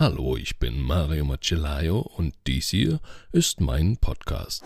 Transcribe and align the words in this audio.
Hallo, 0.00 0.34
ich 0.34 0.58
bin 0.58 0.80
Mario 0.80 1.26
Macellaio 1.26 1.98
und 1.98 2.32
dies 2.46 2.70
hier 2.70 3.00
ist 3.32 3.60
mein 3.60 3.98
Podcast. 3.98 4.64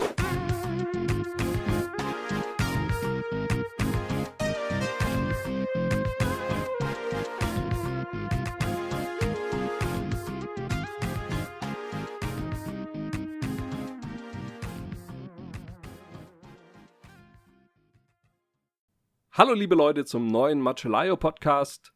Hallo 19.33 19.55
liebe 19.55 19.75
Leute 19.75 20.05
zum 20.05 20.29
neuen 20.29 20.61
Macellaio 20.61 21.17
Podcast, 21.17 21.93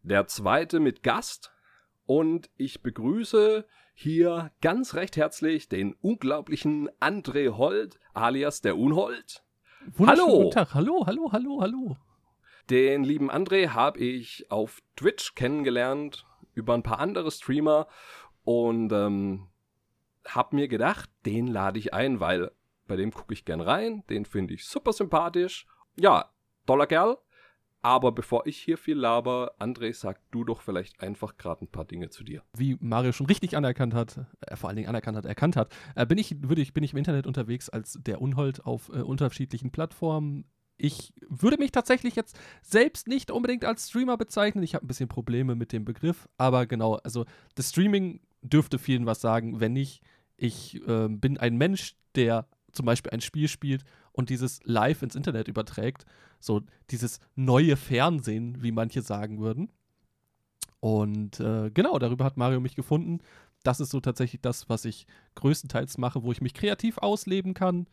der 0.00 0.26
zweite 0.28 0.80
mit 0.80 1.02
Gast 1.02 1.53
und 2.06 2.50
ich 2.56 2.82
begrüße 2.82 3.66
hier 3.94 4.50
ganz 4.60 4.94
recht 4.94 5.16
herzlich 5.16 5.68
den 5.68 5.94
unglaublichen 6.00 6.90
André 7.00 7.56
Holt 7.56 7.98
alias 8.12 8.60
der 8.60 8.76
Unhold. 8.76 9.44
Hallo. 9.98 10.26
Guten 10.26 10.50
Tag. 10.50 10.74
Hallo, 10.74 11.04
hallo, 11.06 11.30
hallo, 11.32 11.60
hallo. 11.60 11.96
Den 12.70 13.04
lieben 13.04 13.30
André 13.30 13.68
habe 13.68 13.98
ich 14.00 14.50
auf 14.50 14.82
Twitch 14.96 15.34
kennengelernt 15.34 16.26
über 16.54 16.74
ein 16.74 16.82
paar 16.82 16.98
andere 16.98 17.30
Streamer 17.30 17.86
und 18.44 18.92
ähm, 18.92 19.48
habe 20.26 20.56
mir 20.56 20.68
gedacht, 20.68 21.10
den 21.26 21.46
lade 21.46 21.78
ich 21.78 21.92
ein, 21.92 22.20
weil 22.20 22.50
bei 22.86 22.96
dem 22.96 23.12
gucke 23.12 23.34
ich 23.34 23.44
gern 23.44 23.60
rein, 23.60 24.04
den 24.08 24.24
finde 24.24 24.54
ich 24.54 24.66
super 24.66 24.92
sympathisch. 24.92 25.66
Ja, 25.96 26.30
toller 26.66 26.86
Kerl. 26.86 27.18
Aber 27.84 28.12
bevor 28.12 28.46
ich 28.46 28.56
hier 28.56 28.78
viel 28.78 28.96
laber, 28.96 29.52
André, 29.58 29.92
sag 29.92 30.18
du 30.30 30.42
doch 30.42 30.62
vielleicht 30.62 31.02
einfach 31.02 31.36
gerade 31.36 31.66
ein 31.66 31.68
paar 31.68 31.84
Dinge 31.84 32.08
zu 32.08 32.24
dir. 32.24 32.42
Wie 32.56 32.78
Mario 32.80 33.12
schon 33.12 33.26
richtig 33.26 33.58
anerkannt 33.58 33.92
hat, 33.92 34.24
äh, 34.40 34.56
vor 34.56 34.70
allen 34.70 34.76
Dingen 34.76 34.88
anerkannt 34.88 35.18
hat, 35.18 35.26
erkannt 35.26 35.54
hat, 35.54 35.70
äh, 35.94 36.06
bin, 36.06 36.16
ich, 36.16 36.34
würde 36.40 36.62
ich, 36.62 36.72
bin 36.72 36.82
ich 36.82 36.92
im 36.92 36.96
Internet 36.96 37.26
unterwegs 37.26 37.68
als 37.68 37.98
der 38.00 38.22
Unhold 38.22 38.64
auf 38.64 38.88
äh, 38.88 39.02
unterschiedlichen 39.02 39.70
Plattformen. 39.70 40.46
Ich 40.78 41.12
würde 41.28 41.58
mich 41.58 41.72
tatsächlich 41.72 42.16
jetzt 42.16 42.38
selbst 42.62 43.06
nicht 43.06 43.30
unbedingt 43.30 43.66
als 43.66 43.90
Streamer 43.90 44.16
bezeichnen. 44.16 44.64
Ich 44.64 44.74
habe 44.74 44.86
ein 44.86 44.88
bisschen 44.88 45.10
Probleme 45.10 45.54
mit 45.54 45.70
dem 45.70 45.84
Begriff, 45.84 46.26
aber 46.38 46.64
genau, 46.64 46.94
also 47.04 47.26
das 47.54 47.68
Streaming 47.68 48.20
dürfte 48.40 48.78
vielen 48.78 49.04
was 49.04 49.20
sagen. 49.20 49.60
Wenn 49.60 49.74
nicht, 49.74 50.02
ich 50.38 50.80
äh, 50.88 51.08
bin 51.10 51.36
ein 51.36 51.58
Mensch, 51.58 51.96
der 52.14 52.48
zum 52.72 52.86
Beispiel 52.86 53.10
ein 53.10 53.20
Spiel 53.20 53.48
spielt 53.48 53.84
und 54.14 54.30
dieses 54.30 54.60
live 54.64 55.02
ins 55.02 55.16
Internet 55.16 55.48
überträgt. 55.48 56.06
So 56.40 56.62
dieses 56.90 57.20
neue 57.34 57.76
Fernsehen, 57.76 58.62
wie 58.62 58.72
manche 58.72 59.02
sagen 59.02 59.40
würden. 59.40 59.70
Und 60.80 61.40
äh, 61.40 61.70
genau, 61.70 61.98
darüber 61.98 62.24
hat 62.24 62.36
Mario 62.36 62.60
mich 62.60 62.76
gefunden. 62.76 63.20
Das 63.62 63.80
ist 63.80 63.90
so 63.90 64.00
tatsächlich 64.00 64.40
das, 64.40 64.68
was 64.68 64.84
ich 64.84 65.06
größtenteils 65.34 65.98
mache, 65.98 66.22
wo 66.22 66.32
ich 66.32 66.40
mich 66.40 66.54
kreativ 66.54 66.98
ausleben 66.98 67.54
kann 67.54 67.86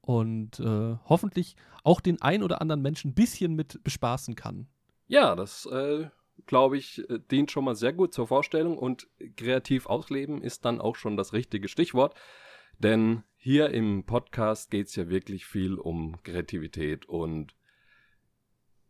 und 0.00 0.60
äh, 0.60 0.96
hoffentlich 1.08 1.56
auch 1.84 2.00
den 2.00 2.20
ein 2.20 2.42
oder 2.42 2.60
anderen 2.60 2.82
Menschen 2.82 3.12
ein 3.12 3.14
bisschen 3.14 3.54
mit 3.54 3.82
bespaßen 3.84 4.34
kann. 4.34 4.66
Ja, 5.06 5.36
das 5.36 5.66
äh, 5.66 6.08
glaube 6.46 6.76
ich, 6.76 7.08
äh, 7.08 7.20
dient 7.30 7.50
schon 7.50 7.64
mal 7.64 7.76
sehr 7.76 7.92
gut 7.92 8.12
zur 8.12 8.26
Vorstellung 8.26 8.76
und 8.76 9.06
kreativ 9.36 9.86
ausleben 9.86 10.42
ist 10.42 10.64
dann 10.64 10.80
auch 10.80 10.96
schon 10.96 11.16
das 11.16 11.32
richtige 11.32 11.68
Stichwort. 11.68 12.14
Denn 12.78 13.22
hier 13.44 13.70
im 13.70 14.04
Podcast 14.04 14.70
geht 14.70 14.86
es 14.86 14.94
ja 14.94 15.08
wirklich 15.08 15.46
viel 15.46 15.74
um 15.74 16.22
Kreativität 16.22 17.06
und 17.06 17.56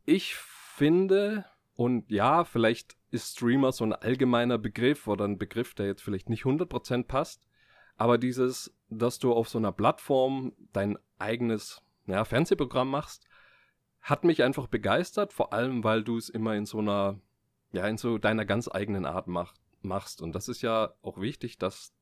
ich 0.05 0.35
finde, 0.35 1.47
und 1.75 2.11
ja, 2.11 2.45
vielleicht 2.45 2.95
ist 3.11 3.39
Streamer 3.39 3.73
so 3.73 3.85
ein 3.85 3.95
allgemeiner 3.95 4.59
Begriff 4.59 5.09
oder 5.09 5.25
ein 5.25 5.39
Begriff, 5.39 5.73
der 5.73 5.87
jetzt 5.87 6.03
vielleicht 6.03 6.29
nicht 6.29 6.45
100% 6.45 7.05
passt, 7.05 7.49
aber 7.97 8.19
dieses, 8.19 8.77
dass 8.91 9.19
du 9.19 9.33
auf 9.33 9.49
so 9.49 9.57
einer 9.57 9.73
Plattform 9.73 10.53
dein 10.75 10.99
eigenes 11.19 11.81
ja, 12.05 12.27
Fernsehprogramm 12.27 12.91
machst, 12.91 13.27
hat 14.03 14.23
mich 14.23 14.43
einfach 14.43 14.67
begeistert, 14.67 15.33
vor 15.33 15.55
allem 15.55 15.83
weil 15.83 16.05
du 16.05 16.19
es 16.19 16.29
immer 16.29 16.55
in 16.57 16.67
so 16.67 16.81
einer, 16.81 17.19
ja, 17.73 17.89
in 17.89 17.97
so 17.97 18.19
deiner 18.19 18.45
ganz 18.45 18.69
eigenen 18.71 19.07
Art 19.07 19.29
mach, 19.29 19.55
machst. 19.81 20.21
Und 20.21 20.35
das 20.35 20.49
ist 20.49 20.61
ja 20.61 20.93
auch 21.01 21.19
wichtig, 21.19 21.57
dass 21.57 21.95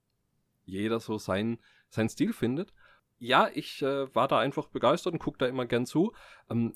jeder 0.70 1.00
so 1.00 1.18
sein 1.18 1.58
seinen 1.88 2.08
Stil 2.08 2.32
findet. 2.32 2.72
Ja, 3.18 3.48
ich 3.52 3.82
äh, 3.82 4.14
war 4.14 4.28
da 4.28 4.38
einfach 4.38 4.68
begeistert 4.68 5.12
und 5.12 5.18
gucke 5.18 5.38
da 5.38 5.46
immer 5.46 5.66
gern 5.66 5.86
zu. 5.86 6.12
Ähm, 6.48 6.74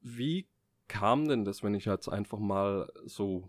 wie 0.00 0.48
kam 0.88 1.28
denn 1.28 1.44
das, 1.44 1.62
wenn 1.62 1.74
ich 1.74 1.86
jetzt 1.86 2.08
einfach 2.08 2.38
mal 2.38 2.92
so 3.04 3.48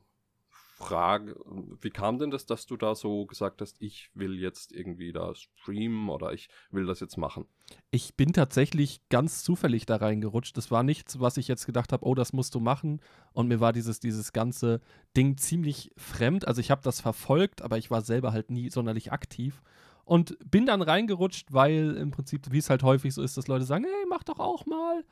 frage, 0.78 1.36
wie 1.82 1.90
kam 1.90 2.20
denn 2.20 2.30
das, 2.30 2.46
dass 2.46 2.68
du 2.68 2.78
da 2.78 2.94
so 2.94 3.26
gesagt 3.26 3.62
hast, 3.62 3.82
ich 3.82 4.12
will 4.14 4.40
jetzt 4.40 4.72
irgendwie 4.72 5.12
da 5.12 5.34
streamen 5.34 6.08
oder 6.08 6.34
ich 6.34 6.50
will 6.70 6.86
das 6.86 7.00
jetzt 7.00 7.18
machen? 7.18 7.46
Ich 7.90 8.16
bin 8.16 8.32
tatsächlich 8.32 9.02
ganz 9.10 9.44
zufällig 9.44 9.88
da 9.88 9.96
reingerutscht. 9.96 10.56
Das 10.56 10.70
war 10.70 10.84
nichts, 10.84 11.20
was 11.20 11.38
ich 11.38 11.48
jetzt 11.48 11.66
gedacht 11.66 11.92
habe, 11.92 12.06
oh, 12.06 12.14
das 12.14 12.32
musst 12.32 12.54
du 12.54 12.60
machen. 12.60 13.02
Und 13.34 13.48
mir 13.48 13.60
war 13.60 13.74
dieses, 13.74 14.00
dieses 14.00 14.34
ganze 14.34 14.80
Ding 15.16 15.38
ziemlich 15.38 15.92
fremd. 15.98 16.48
Also 16.48 16.62
ich 16.62 16.70
habe 16.70 16.84
das 16.84 17.02
verfolgt, 17.02 17.64
aber 17.64 17.80
ich 17.80 17.90
war 17.90 18.02
selber 18.04 18.32
halt 18.32 18.52
nie 18.52 18.70
sonderlich 18.70 19.12
aktiv. 19.12 19.64
Und 20.06 20.38
bin 20.50 20.68
dann 20.68 20.84
reingerutscht, 20.84 21.52
weil 21.52 21.98
im 21.98 22.12
Prinzip, 22.12 22.52
wie 22.52 22.60
es 22.60 22.70
halt 22.70 22.84
häufig 22.84 23.16
so 23.16 23.24
ist, 23.24 23.36
dass 23.36 23.48
Leute 23.48 23.66
sagen, 23.66 23.84
hey, 23.86 24.06
mach 24.08 24.24
doch 24.24 24.40
auch 24.40 24.68
mal. 24.68 25.04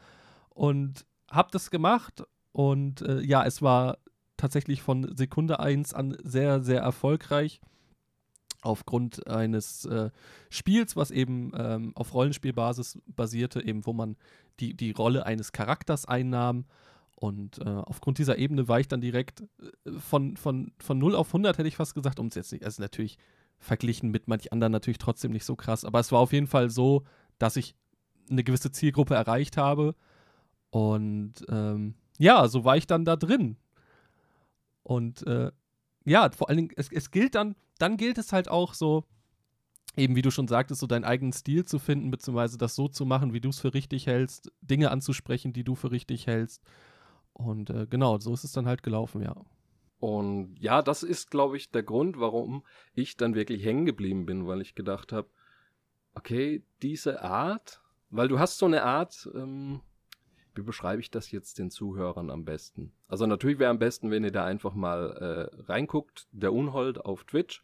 Und 0.49 1.07
hab 1.27 1.51
das 1.51 1.71
gemacht. 1.71 2.23
Und 2.51 3.01
äh, 3.01 3.21
ja, 3.21 3.43
es 3.43 3.63
war 3.63 3.97
tatsächlich 4.37 4.81
von 4.81 5.15
Sekunde 5.15 5.59
1 5.59 5.93
an 5.93 6.17
sehr, 6.23 6.61
sehr 6.61 6.81
erfolgreich. 6.81 7.61
Aufgrund 8.61 9.27
eines 9.27 9.85
äh, 9.85 10.09
Spiels, 10.49 10.95
was 10.95 11.11
eben 11.11 11.51
ähm, 11.55 11.91
auf 11.95 12.13
Rollenspielbasis 12.13 12.99
basierte, 13.05 13.63
eben 13.63 13.85
wo 13.85 13.93
man 13.93 14.17
die, 14.59 14.73
die 14.73 14.91
Rolle 14.91 15.25
eines 15.25 15.51
Charakters 15.51 16.05
einnahm. 16.05 16.65
Und 17.15 17.59
äh, 17.59 17.69
aufgrund 17.69 18.17
dieser 18.17 18.37
Ebene 18.37 18.67
war 18.67 18.79
ich 18.79 18.87
dann 18.87 19.01
direkt 19.01 19.41
äh, 19.41 19.91
von, 19.99 20.35
von, 20.35 20.71
von 20.79 20.97
0 20.97 21.15
auf 21.15 21.27
100, 21.27 21.57
hätte 21.57 21.67
ich 21.67 21.75
fast 21.75 21.93
gesagt, 21.93 22.19
um 22.19 22.27
es 22.27 22.35
jetzt 22.35 22.51
nicht, 22.51 22.65
also 22.65 22.81
natürlich 22.81 23.17
verglichen 23.57 24.11
mit 24.11 24.27
manch 24.27 24.51
anderen 24.51 24.71
natürlich 24.71 24.97
trotzdem 24.97 25.31
nicht 25.31 25.45
so 25.45 25.55
krass. 25.55 25.85
Aber 25.85 25.99
es 25.99 26.11
war 26.11 26.19
auf 26.19 26.33
jeden 26.33 26.47
Fall 26.47 26.69
so, 26.69 27.03
dass 27.37 27.55
ich 27.55 27.75
eine 28.29 28.43
gewisse 28.43 28.71
Zielgruppe 28.71 29.15
erreicht 29.15 29.57
habe. 29.57 29.95
Und 30.71 31.33
ähm, 31.49 31.95
ja, 32.17 32.47
so 32.47 32.65
war 32.65 32.77
ich 32.77 32.87
dann 32.87 33.05
da 33.05 33.15
drin. 33.15 33.57
Und 34.85 35.25
äh, 35.25 35.51
ja, 36.05 36.29
vor 36.29 36.47
allen 36.49 36.57
Dingen, 36.57 36.71
es, 36.75 36.91
es 36.91 37.09
gilt 37.09 37.35
dann, 37.35 37.55
dann 37.79 37.97
gilt 37.97 38.19
es 38.19 38.31
halt 38.31 38.47
auch 38.49 38.75
so, 38.75 39.03
eben 39.97 40.15
wie 40.15 40.21
du 40.21 40.29
schon 40.29 40.47
sagtest, 40.47 40.79
so 40.79 40.87
deinen 40.87 41.03
eigenen 41.03 41.33
Stil 41.33 41.65
zu 41.65 41.79
finden, 41.79 42.11
beziehungsweise 42.11 42.57
das 42.57 42.75
so 42.75 42.87
zu 42.87 43.05
machen, 43.05 43.33
wie 43.33 43.41
du 43.41 43.49
es 43.49 43.59
für 43.59 43.73
richtig 43.73 44.05
hältst, 44.05 44.51
Dinge 44.61 44.91
anzusprechen, 44.91 45.53
die 45.53 45.63
du 45.63 45.73
für 45.73 45.91
richtig 45.91 46.27
hältst. 46.27 46.61
Und 47.33 47.71
äh, 47.71 47.87
genau, 47.89 48.19
so 48.19 48.31
ist 48.33 48.43
es 48.43 48.51
dann 48.51 48.67
halt 48.67 48.83
gelaufen, 48.83 49.23
ja. 49.23 49.35
Und 49.99 50.55
ja, 50.59 50.83
das 50.83 51.01
ist, 51.01 51.31
glaube 51.31 51.57
ich, 51.57 51.71
der 51.71 51.81
Grund, 51.81 52.19
warum 52.19 52.63
ich 52.93 53.17
dann 53.17 53.33
wirklich 53.33 53.65
hängen 53.65 53.85
geblieben 53.85 54.27
bin, 54.27 54.45
weil 54.45 54.61
ich 54.61 54.75
gedacht 54.75 55.11
habe, 55.11 55.29
okay, 56.13 56.63
diese 56.83 57.23
Art, 57.23 57.81
weil 58.11 58.27
du 58.27 58.37
hast 58.37 58.59
so 58.59 58.67
eine 58.67 58.83
Art, 58.83 59.27
ähm, 59.33 59.81
wie 60.55 60.61
beschreibe 60.61 61.01
ich 61.01 61.11
das 61.11 61.31
jetzt 61.31 61.59
den 61.59 61.69
Zuhörern 61.69 62.29
am 62.29 62.45
besten? 62.45 62.93
Also 63.07 63.25
natürlich 63.25 63.59
wäre 63.59 63.71
am 63.71 63.79
besten, 63.79 64.11
wenn 64.11 64.23
ihr 64.23 64.31
da 64.31 64.45
einfach 64.45 64.73
mal 64.73 65.49
äh, 65.57 65.63
reinguckt, 65.63 66.27
der 66.31 66.53
Unhold 66.53 67.03
auf 67.03 67.23
Twitch. 67.25 67.61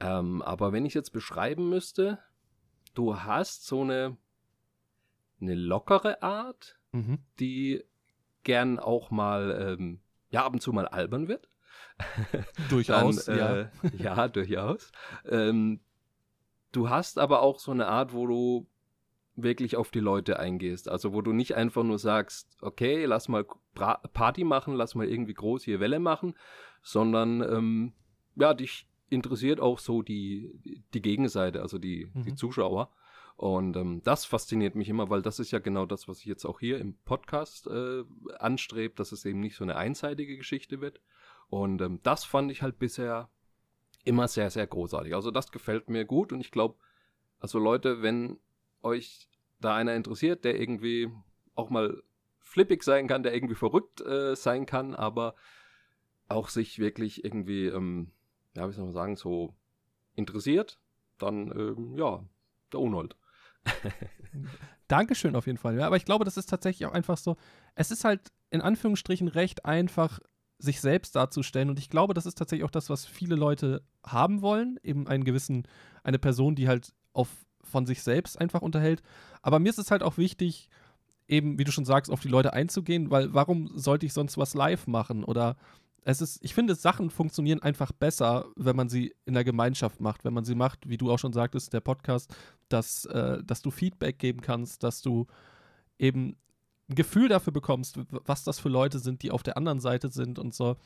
Ähm, 0.00 0.42
aber 0.42 0.72
wenn 0.72 0.84
ich 0.84 0.94
jetzt 0.94 1.10
beschreiben 1.10 1.68
müsste, 1.68 2.18
du 2.94 3.20
hast 3.20 3.66
so 3.66 3.82
eine, 3.82 4.16
eine 5.40 5.54
lockere 5.54 6.22
Art, 6.22 6.78
mhm. 6.92 7.18
die 7.38 7.84
gern 8.42 8.78
auch 8.78 9.10
mal, 9.10 9.76
ähm, 9.78 10.00
ja, 10.30 10.44
ab 10.44 10.52
und 10.52 10.60
zu 10.60 10.72
mal 10.72 10.88
albern 10.88 11.28
wird. 11.28 11.48
durchaus, 12.70 13.24
dann, 13.24 13.38
äh, 13.38 13.38
ja. 13.38 13.70
ja, 14.16 14.28
durchaus. 14.28 14.92
Ähm, 15.24 15.80
du 16.72 16.90
hast 16.90 17.18
aber 17.18 17.42
auch 17.42 17.58
so 17.58 17.70
eine 17.70 17.86
Art, 17.86 18.12
wo 18.12 18.26
du 18.26 18.66
wirklich 19.36 19.76
auf 19.76 19.90
die 19.90 20.00
Leute 20.00 20.38
eingehst. 20.38 20.88
Also 20.88 21.12
wo 21.12 21.20
du 21.20 21.32
nicht 21.32 21.54
einfach 21.54 21.82
nur 21.82 21.98
sagst, 21.98 22.56
okay, 22.60 23.04
lass 23.04 23.28
mal 23.28 23.44
Party 23.74 24.44
machen, 24.44 24.74
lass 24.74 24.94
mal 24.94 25.08
irgendwie 25.08 25.34
groß 25.34 25.64
hier 25.64 25.80
Welle 25.80 26.00
machen, 26.00 26.34
sondern 26.82 27.42
ähm, 27.42 27.92
ja, 28.36 28.54
dich 28.54 28.88
interessiert 29.08 29.60
auch 29.60 29.78
so 29.78 30.02
die, 30.02 30.82
die 30.94 31.02
Gegenseite, 31.02 31.62
also 31.62 31.78
die, 31.78 32.10
mhm. 32.12 32.22
die 32.24 32.34
Zuschauer. 32.34 32.90
Und 33.36 33.76
ähm, 33.76 34.00
das 34.02 34.24
fasziniert 34.24 34.74
mich 34.74 34.88
immer, 34.88 35.10
weil 35.10 35.20
das 35.20 35.38
ist 35.38 35.50
ja 35.50 35.58
genau 35.58 35.84
das, 35.84 36.08
was 36.08 36.20
ich 36.20 36.24
jetzt 36.24 36.46
auch 36.46 36.58
hier 36.58 36.78
im 36.78 36.96
Podcast 37.04 37.66
äh, 37.66 38.02
anstrebe, 38.38 38.94
dass 38.94 39.12
es 39.12 39.26
eben 39.26 39.40
nicht 39.40 39.56
so 39.56 39.64
eine 39.64 39.76
einseitige 39.76 40.38
Geschichte 40.38 40.80
wird, 40.80 41.00
und 41.48 41.80
ähm, 41.80 42.00
das 42.02 42.24
fand 42.24 42.50
ich 42.50 42.62
halt 42.62 42.78
bisher 42.78 43.30
immer 44.04 44.28
sehr, 44.28 44.50
sehr 44.50 44.66
großartig. 44.66 45.14
Also 45.14 45.30
das 45.30 45.50
gefällt 45.50 45.88
mir 45.88 46.04
gut 46.04 46.32
und 46.32 46.40
ich 46.40 46.50
glaube, 46.50 46.76
also 47.38 47.58
Leute, 47.58 48.02
wenn 48.02 48.38
euch 48.82 49.28
da 49.60 49.74
einer 49.74 49.94
interessiert, 49.94 50.44
der 50.44 50.60
irgendwie 50.60 51.10
auch 51.54 51.70
mal 51.70 52.02
flippig 52.40 52.82
sein 52.82 53.08
kann, 53.08 53.22
der 53.22 53.34
irgendwie 53.34 53.54
verrückt 53.54 54.00
äh, 54.00 54.36
sein 54.36 54.66
kann, 54.66 54.94
aber 54.94 55.34
auch 56.28 56.48
sich 56.48 56.78
wirklich 56.78 57.24
irgendwie 57.24 57.66
ähm, 57.66 58.12
ja, 58.56 58.68
wie 58.68 58.72
soll 58.72 58.84
man 58.84 58.94
sagen, 58.94 59.16
so 59.16 59.54
interessiert, 60.14 60.78
dann, 61.18 61.50
ähm, 61.50 61.96
ja, 61.96 62.24
der 62.72 62.80
Unold. 62.80 63.16
Dankeschön 64.88 65.36
auf 65.36 65.46
jeden 65.46 65.58
Fall. 65.58 65.76
Ja, 65.76 65.86
aber 65.86 65.96
ich 65.96 66.04
glaube, 66.04 66.24
das 66.24 66.36
ist 66.36 66.48
tatsächlich 66.48 66.86
auch 66.86 66.92
einfach 66.92 67.18
so. 67.18 67.36
Es 67.74 67.90
ist 67.90 68.04
halt 68.04 68.32
in 68.50 68.60
Anführungsstrichen 68.60 69.28
recht 69.28 69.64
einfach, 69.64 70.20
sich 70.58 70.80
selbst 70.80 71.16
darzustellen. 71.16 71.68
Und 71.68 71.78
ich 71.78 71.90
glaube, 71.90 72.14
das 72.14 72.24
ist 72.24 72.38
tatsächlich 72.38 72.64
auch 72.64 72.70
das, 72.70 72.88
was 72.88 73.04
viele 73.04 73.36
Leute 73.36 73.82
haben 74.06 74.40
wollen. 74.40 74.78
Eben 74.82 75.06
einen 75.06 75.24
gewissen, 75.24 75.68
eine 76.02 76.18
Person, 76.18 76.54
die 76.54 76.66
halt 76.66 76.94
auf, 77.12 77.28
von 77.66 77.86
sich 77.86 78.02
selbst 78.02 78.40
einfach 78.40 78.62
unterhält. 78.62 79.02
Aber 79.42 79.58
mir 79.58 79.70
ist 79.70 79.78
es 79.78 79.90
halt 79.90 80.02
auch 80.02 80.18
wichtig, 80.18 80.68
eben, 81.28 81.58
wie 81.58 81.64
du 81.64 81.72
schon 81.72 81.84
sagst, 81.84 82.10
auf 82.10 82.20
die 82.20 82.28
Leute 82.28 82.52
einzugehen, 82.52 83.10
weil 83.10 83.34
warum 83.34 83.70
sollte 83.74 84.06
ich 84.06 84.12
sonst 84.12 84.38
was 84.38 84.54
live 84.54 84.86
machen? 84.86 85.24
Oder 85.24 85.56
es 86.02 86.20
ist, 86.20 86.38
ich 86.42 86.54
finde, 86.54 86.76
Sachen 86.76 87.10
funktionieren 87.10 87.60
einfach 87.60 87.90
besser, 87.90 88.46
wenn 88.54 88.76
man 88.76 88.88
sie 88.88 89.14
in 89.24 89.34
der 89.34 89.42
Gemeinschaft 89.42 90.00
macht, 90.00 90.24
wenn 90.24 90.34
man 90.34 90.44
sie 90.44 90.54
macht, 90.54 90.88
wie 90.88 90.96
du 90.96 91.10
auch 91.10 91.18
schon 91.18 91.32
sagtest, 91.32 91.72
der 91.72 91.80
Podcast, 91.80 92.34
dass, 92.68 93.06
äh, 93.06 93.42
dass 93.42 93.60
du 93.60 93.72
Feedback 93.72 94.18
geben 94.18 94.40
kannst, 94.40 94.84
dass 94.84 95.02
du 95.02 95.26
eben 95.98 96.36
ein 96.88 96.94
Gefühl 96.94 97.28
dafür 97.28 97.52
bekommst, 97.52 97.98
was 98.24 98.44
das 98.44 98.60
für 98.60 98.68
Leute 98.68 99.00
sind, 99.00 99.22
die 99.22 99.32
auf 99.32 99.42
der 99.42 99.56
anderen 99.56 99.80
Seite 99.80 100.08
sind 100.08 100.38
und 100.38 100.54
so. 100.54 100.76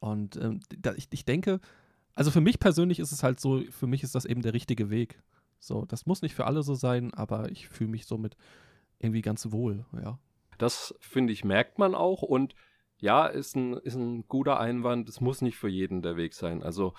Und 0.00 0.36
ähm, 0.36 0.60
da, 0.76 0.94
ich, 0.94 1.06
ich 1.10 1.24
denke, 1.24 1.60
also 2.16 2.32
für 2.32 2.40
mich 2.40 2.58
persönlich 2.58 2.98
ist 2.98 3.12
es 3.12 3.22
halt 3.22 3.38
so, 3.38 3.62
für 3.70 3.86
mich 3.86 4.02
ist 4.02 4.16
das 4.16 4.24
eben 4.24 4.42
der 4.42 4.54
richtige 4.54 4.90
Weg. 4.90 5.22
So, 5.58 5.84
das 5.84 6.06
muss 6.06 6.22
nicht 6.22 6.34
für 6.34 6.46
alle 6.46 6.62
so 6.62 6.74
sein, 6.74 7.12
aber 7.14 7.50
ich 7.50 7.68
fühle 7.68 7.90
mich 7.90 8.06
somit 8.06 8.36
irgendwie 8.98 9.22
ganz 9.22 9.50
wohl, 9.50 9.84
ja. 9.92 10.18
Das 10.58 10.94
finde 11.00 11.32
ich, 11.32 11.44
merkt 11.44 11.78
man 11.78 11.94
auch 11.94 12.22
und 12.22 12.54
ja, 12.98 13.26
ist 13.26 13.56
ein, 13.56 13.74
ist 13.74 13.94
ein 13.94 14.26
guter 14.26 14.58
Einwand. 14.58 15.08
Es 15.08 15.20
muss 15.20 15.42
nicht 15.42 15.58
für 15.58 15.68
jeden 15.68 16.00
der 16.00 16.16
Weg 16.16 16.32
sein. 16.32 16.62
Also 16.62 16.94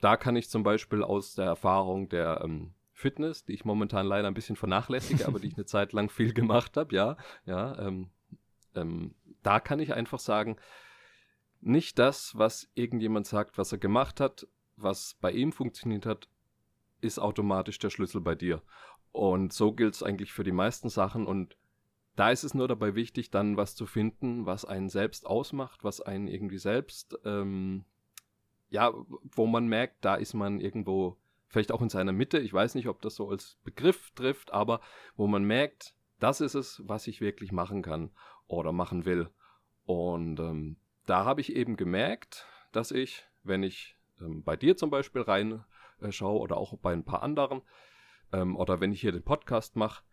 da 0.00 0.16
kann 0.16 0.36
ich 0.36 0.48
zum 0.48 0.62
Beispiel 0.62 1.02
aus 1.02 1.34
der 1.34 1.46
Erfahrung 1.46 2.08
der 2.08 2.40
ähm, 2.42 2.72
Fitness, 2.92 3.44
die 3.44 3.52
ich 3.52 3.64
momentan 3.64 4.06
leider 4.06 4.28
ein 4.28 4.34
bisschen 4.34 4.56
vernachlässige, 4.56 5.26
aber 5.26 5.38
die 5.38 5.48
ich 5.48 5.54
eine 5.56 5.66
Zeit 5.66 5.92
lang 5.92 6.08
viel 6.08 6.32
gemacht 6.32 6.76
habe, 6.76 6.94
ja, 6.94 7.16
ja, 7.44 7.78
ähm, 7.78 8.10
ähm, 8.74 9.14
da 9.42 9.60
kann 9.60 9.80
ich 9.80 9.92
einfach 9.92 10.18
sagen, 10.18 10.56
nicht 11.60 11.98
das, 11.98 12.36
was 12.36 12.68
irgendjemand 12.74 13.26
sagt, 13.26 13.58
was 13.58 13.72
er 13.72 13.78
gemacht 13.78 14.20
hat, 14.20 14.46
was 14.76 15.16
bei 15.20 15.32
ihm 15.32 15.52
funktioniert 15.52 16.06
hat, 16.06 16.28
ist 17.04 17.18
automatisch 17.18 17.78
der 17.78 17.90
Schlüssel 17.90 18.20
bei 18.20 18.34
dir. 18.34 18.62
Und 19.12 19.52
so 19.52 19.72
gilt 19.72 19.94
es 19.94 20.02
eigentlich 20.02 20.32
für 20.32 20.44
die 20.44 20.52
meisten 20.52 20.88
Sachen 20.88 21.26
und 21.26 21.56
da 22.16 22.30
ist 22.30 22.44
es 22.44 22.54
nur 22.54 22.68
dabei 22.68 22.94
wichtig, 22.94 23.30
dann 23.30 23.56
was 23.56 23.74
zu 23.74 23.86
finden, 23.86 24.46
was 24.46 24.64
einen 24.64 24.88
selbst 24.88 25.26
ausmacht, 25.26 25.82
was 25.82 26.00
einen 26.00 26.28
irgendwie 26.28 26.58
selbst, 26.58 27.18
ähm, 27.24 27.84
ja, 28.70 28.92
wo 29.34 29.46
man 29.46 29.66
merkt, 29.66 30.04
da 30.04 30.14
ist 30.14 30.34
man 30.34 30.60
irgendwo 30.60 31.16
vielleicht 31.48 31.72
auch 31.72 31.82
in 31.82 31.88
seiner 31.88 32.12
Mitte. 32.12 32.38
Ich 32.38 32.52
weiß 32.52 32.74
nicht, 32.74 32.88
ob 32.88 33.02
das 33.02 33.16
so 33.16 33.28
als 33.28 33.58
Begriff 33.64 34.10
trifft, 34.12 34.52
aber 34.52 34.80
wo 35.16 35.26
man 35.26 35.44
merkt, 35.44 35.94
das 36.20 36.40
ist 36.40 36.54
es, 36.54 36.82
was 36.84 37.06
ich 37.06 37.20
wirklich 37.20 37.52
machen 37.52 37.82
kann 37.82 38.10
oder 38.46 38.72
machen 38.72 39.04
will. 39.04 39.28
Und 39.84 40.40
ähm, 40.40 40.76
da 41.06 41.24
habe 41.24 41.40
ich 41.40 41.54
eben 41.54 41.76
gemerkt, 41.76 42.46
dass 42.72 42.90
ich, 42.90 43.24
wenn 43.42 43.62
ich 43.62 43.96
ähm, 44.20 44.42
bei 44.42 44.56
dir 44.56 44.76
zum 44.76 44.90
Beispiel 44.90 45.22
reinschaue 45.22 45.64
äh, 46.04 46.24
oder 46.24 46.56
auch 46.56 46.76
bei 46.78 46.92
ein 46.92 47.04
paar 47.04 47.22
anderen, 47.22 47.62
ähm, 48.32 48.56
oder 48.56 48.80
wenn 48.80 48.92
ich 48.92 49.00
hier 49.00 49.12
den 49.12 49.22
Podcast 49.22 49.76
mache, 49.76 50.04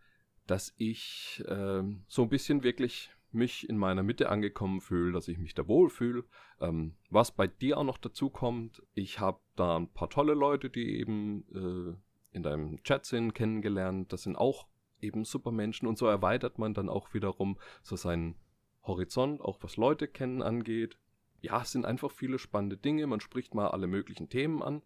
dass 0.48 0.74
ich 0.78 1.44
äh, 1.48 1.84
so 2.08 2.24
ein 2.24 2.30
bisschen 2.30 2.64
wirklich 2.64 3.12
mich 3.34 3.70
in 3.70 3.78
meiner 3.78 4.04
Mitte 4.04 4.30
angekommen 4.30 4.82
fühle, 4.82 5.14
dass 5.14 5.28
ich 5.28 5.38
mich 5.38 5.54
da 5.54 5.68
wohlfühle. 5.68 6.26
Ähm, 6.60 6.96
was 7.10 7.32
bei 7.32 7.48
dir 7.48 7.78
auch 7.78 7.84
noch 7.84 7.98
dazu 7.98 8.30
kommt, 8.30 8.84
ich 8.94 9.20
habe 9.20 9.40
da 9.56 9.78
ein 9.78 9.88
paar 9.88 10.10
tolle 10.10 10.34
Leute, 10.34 10.70
die 10.70 11.00
eben 11.00 11.46
äh, 11.54 12.36
in 12.36 12.44
deinem 12.44 12.84
Chat 12.84 13.06
sind, 13.06 13.34
kennengelernt. 13.34 14.12
Das 14.12 14.24
sind 14.24 14.36
auch 14.36 14.68
eben 15.00 15.26
super 15.26 15.52
Menschen 15.52 15.88
und 15.88 15.98
so 15.98 16.08
erweitert 16.08 16.60
man 16.60 16.74
dann 16.74 16.90
auch 16.90 17.14
wiederum 17.14 17.58
so 17.82 17.96
seinen 17.96 18.36
Horizont, 18.84 19.42
auch 19.42 19.60
was 19.62 19.78
Leute 19.78 20.08
kennen 20.08 20.42
angeht. 20.42 20.98
Ja, 21.42 21.62
es 21.62 21.72
sind 21.72 21.86
einfach 21.86 22.12
viele 22.12 22.38
spannende 22.38 22.78
Dinge. 22.78 23.08
Man 23.08 23.20
spricht 23.20 23.56
mal 23.56 23.70
alle 23.70 23.88
möglichen 23.88 24.30
Themen 24.30 24.62
an. 24.62 24.82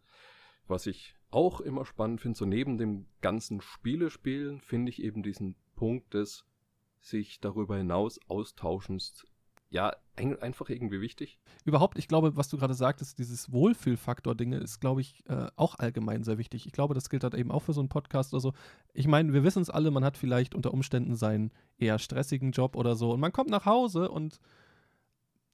Was 0.68 0.88
ich 0.88 1.16
auch 1.32 1.62
immer 1.62 1.86
spannend 1.86 2.22
finde, 2.22 2.38
so 2.38 2.46
neben 2.46 2.78
dem 2.78 3.06
ganzen 3.22 3.62
Spielespielen, 3.62 4.62
finde 4.62 4.90
ich 4.90 5.02
eben 5.02 5.24
diesen 5.24 5.56
Punkt 5.76 6.14
des 6.14 6.46
sich 7.02 7.40
darüber 7.40 7.78
hinaus 7.78 8.20
austauschens 8.28 9.26
ja, 9.70 9.94
einfach 10.16 10.70
irgendwie 10.70 11.02
wichtig. 11.02 11.38
Überhaupt, 11.66 11.98
ich 12.00 12.08
glaube, 12.08 12.38
was 12.38 12.48
du 12.48 12.58
gerade 12.58 12.74
sagtest, 12.74 13.20
dieses 13.20 13.52
Wohlfühlfaktor-Dinge 13.52 14.58
ist, 14.58 14.80
glaube 14.80 15.02
ich, 15.02 15.24
äh, 15.28 15.48
auch 15.58 15.76
allgemein 15.76 16.24
sehr 16.24 16.38
wichtig. 16.38 16.66
Ich 16.66 16.72
glaube, 16.72 16.94
das 16.94 17.10
gilt 17.10 17.24
halt 17.24 17.34
eben 17.34 17.52
auch 17.52 17.62
für 17.62 17.74
so 17.74 17.82
einen 17.82 17.90
Podcast 17.90 18.34
oder 18.34 18.40
so. 18.40 18.54
Ich 18.94 19.08
meine, 19.08 19.34
wir 19.34 19.44
wissen 19.44 19.62
es 19.62 19.70
alle, 19.70 19.92
man 19.92 20.06
hat 20.06 20.18
vielleicht 20.18 20.56
unter 20.56 20.74
Umständen 20.74 21.16
seinen 21.16 21.52
eher 21.78 22.00
stressigen 22.00 22.52
Job 22.52 22.78
oder 22.78 22.96
so 22.96 23.12
und 23.12 23.20
man 23.20 23.34
kommt 23.34 23.50
nach 23.50 23.66
Hause 23.66 24.10
und 24.10 24.40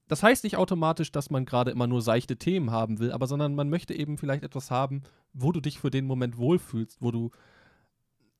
das 0.08 0.22
heißt 0.22 0.44
nicht 0.44 0.56
automatisch, 0.56 1.12
dass 1.12 1.30
man 1.30 1.44
gerade 1.44 1.70
immer 1.70 1.86
nur 1.86 2.02
seichte 2.02 2.36
Themen 2.36 2.70
haben 2.70 2.98
will, 2.98 3.12
aber 3.12 3.26
sondern 3.26 3.54
man 3.54 3.70
möchte 3.70 3.94
eben 3.94 4.18
vielleicht 4.18 4.42
etwas 4.42 4.70
haben, 4.70 5.02
wo 5.32 5.52
du 5.52 5.60
dich 5.60 5.78
für 5.78 5.90
den 5.90 6.06
Moment 6.06 6.36
wohlfühlst, 6.36 7.00
wo 7.00 7.10
du, 7.10 7.30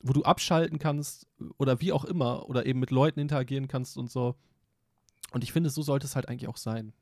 wo 0.01 0.13
du 0.13 0.23
abschalten 0.23 0.79
kannst 0.79 1.27
oder 1.59 1.81
wie 1.81 1.93
auch 1.93 2.05
immer 2.05 2.49
oder 2.49 2.67
eben 2.67 2.81
mit 2.81 2.91
Leuten 2.91 3.21
interagieren 3.21 3.69
kannst 3.69 3.97
und 3.97 4.11
so. 4.11 4.37
Und 5.33 5.45
ich 5.45 5.53
finde, 5.53 5.71
so 5.71 5.83
sollte 5.83 6.07
es 6.07 6.17
halt 6.17 6.29
eigentlich 6.29 6.49
auch 6.49 6.57
sein. 6.57 6.93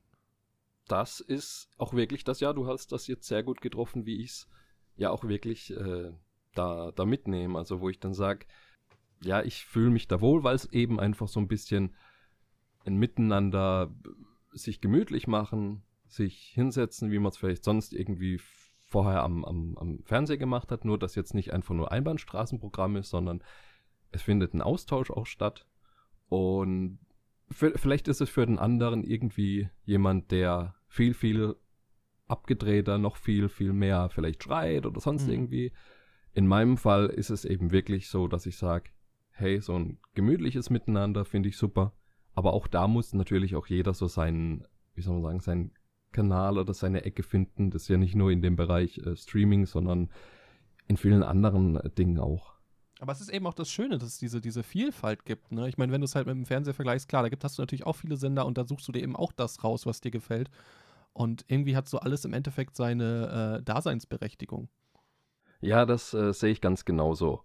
Das 0.87 1.21
ist 1.21 1.69
auch 1.79 1.95
wirklich 1.95 2.25
das, 2.25 2.41
ja, 2.41 2.53
du 2.53 2.67
hast 2.67 2.93
das 2.93 3.07
jetzt 3.07 3.27
sehr 3.27 3.43
gut 3.43 3.61
getroffen, 3.61 4.07
wie 4.07 4.23
ich 4.23 4.31
es 4.31 4.49
ja 4.97 5.11
auch 5.11 5.25
wirklich 5.25 5.71
äh, 5.71 6.13
da, 6.55 6.93
da 6.93 7.05
mitnehme. 7.05 7.59
Also 7.59 7.81
wo 7.81 7.89
ich 7.89 8.01
dann 8.01 8.15
sage, 8.15 8.47
ja, 9.23 9.43
ich 9.43 9.65
fühle 9.65 9.91
mich 9.91 10.09
da 10.09 10.21
wohl, 10.21 10.45
weil 10.45 10.57
es 10.57 10.73
eben 10.73 11.01
einfach 11.01 11.29
so 11.29 11.41
ein 11.41 11.49
bisschen 11.49 11.95
ein 12.85 12.97
Miteinander 12.97 13.95
sich 14.53 14.81
gemütlich 14.81 15.27
machen, 15.27 15.83
sich 16.07 16.51
hinsetzen, 16.55 17.11
wie 17.11 17.19
man 17.19 17.31
es 17.31 17.37
vielleicht 17.37 17.65
sonst 17.65 17.93
irgendwie 17.93 18.41
vorher 18.91 19.23
am, 19.23 19.45
am, 19.45 19.77
am 19.79 20.03
Fernseher 20.05 20.37
gemacht 20.37 20.73
hat, 20.73 20.85
nur 20.85 20.99
dass 20.99 21.15
jetzt 21.15 21.35
nicht 21.35 21.53
einfach 21.53 21.75
nur 21.75 21.93
Einbahnstraßenprogramm 21.93 22.97
ist, 22.97 23.11
sondern 23.11 23.43
es 24.11 24.23
findet 24.23 24.53
ein 24.53 24.63
Austausch 24.63 25.11
auch 25.11 25.27
statt. 25.27 25.67
Und 26.29 26.99
vielleicht 27.51 28.09
ist 28.09 28.21
es 28.21 28.29
für 28.29 28.47
den 28.47 28.59
anderen 28.59 29.05
irgendwie 29.05 29.71
jemand, 29.85 30.31
der 30.31 30.75
viel, 30.89 31.15
viel 31.15 31.57
abgedrehter, 32.27 32.99
noch 32.99 33.17
viel, 33.17 33.49
viel 33.49 33.73
mehr 33.73 34.09
vielleicht 34.11 34.45
schreit 34.45 34.87
oder 34.87 35.01
sonst 35.01 35.27
mhm. 35.27 35.33
irgendwie. 35.33 35.73
In 36.33 36.47
meinem 36.47 36.77
Fall 36.77 37.07
ist 37.07 37.31
es 37.31 37.45
eben 37.45 37.73
wirklich 37.73 38.09
so, 38.09 38.29
dass 38.29 38.47
ich 38.47 38.57
sage, 38.57 38.91
hey, 39.31 39.61
so 39.61 39.77
ein 39.77 39.99
gemütliches 40.15 40.71
Miteinander 40.71 41.25
finde 41.25 41.49
ich 41.49 41.57
super. 41.57 41.93
Aber 42.35 42.53
auch 42.53 42.67
da 42.67 42.87
muss 42.89 43.13
natürlich 43.13 43.57
auch 43.57 43.67
jeder 43.67 43.95
so 43.95 44.07
seinen, 44.07 44.65
wie 44.95 45.03
soll 45.03 45.15
man 45.15 45.23
sagen, 45.23 45.41
seinen 45.41 45.73
Kanal 46.13 46.59
oder 46.59 46.75
seine 46.75 47.05
Ecke 47.05 47.23
finden. 47.23 47.71
Das 47.71 47.83
ist 47.83 47.89
ja 47.89 47.97
nicht 47.97 48.15
nur 48.15 48.31
in 48.31 48.43
dem 48.43 48.57
Bereich 48.57 48.99
äh, 48.99 49.17
Streaming, 49.17 49.67
sondern 49.67 50.11
in 50.87 50.97
vielen 50.97 51.23
anderen 51.23 51.77
äh, 51.77 51.91
Dingen 51.91 52.19
auch. 52.19 52.55
Aber 53.01 53.13
es 53.13 53.21
ist 53.21 53.31
eben 53.31 53.47
auch 53.47 53.55
das 53.55 53.71
Schöne, 53.71 53.97
dass 53.97 54.09
es 54.09 54.19
diese, 54.19 54.41
diese 54.41 54.63
Vielfalt 54.63 55.25
gibt. 55.25 55.53
Ne? 55.53 55.69
Ich 55.69 55.79
meine, 55.79 55.91
wenn 55.93 56.03
du 56.03 56.05
es 56.05 56.15
halt 56.15 56.27
mit 56.27 56.37
dem 56.37 56.45
Fernseher 56.45 56.75
vergleichst, 56.75 57.09
klar, 57.09 57.23
da 57.23 57.31
gibt, 57.31 57.43
hast 57.45 57.57
du 57.57 57.63
natürlich 57.63 57.87
auch 57.87 57.97
viele 57.97 58.17
Sender 58.17 58.45
und 58.45 58.59
da 58.59 58.67
suchst 58.67 58.87
du 58.89 58.93
dir 58.93 59.03
eben 59.03 59.17
auch 59.17 59.33
das 59.33 59.65
raus, 59.65 59.87
was 59.87 60.03
dir 60.03 60.11
gefällt. 60.11 60.51
Und 61.13 61.45
irgendwie 61.49 61.77
hat 61.77 61.89
so 61.89 61.99
alles 61.99 62.25
im 62.25 62.35
Endeffekt 62.35 62.77
seine 62.77 63.59
äh, 63.59 63.63
Daseinsberechtigung. 63.63 64.69
Ja, 65.61 65.87
das 65.87 66.13
äh, 66.13 66.33
sehe 66.33 66.53
ich 66.53 66.61
ganz 66.61 66.85
genauso. 66.85 67.43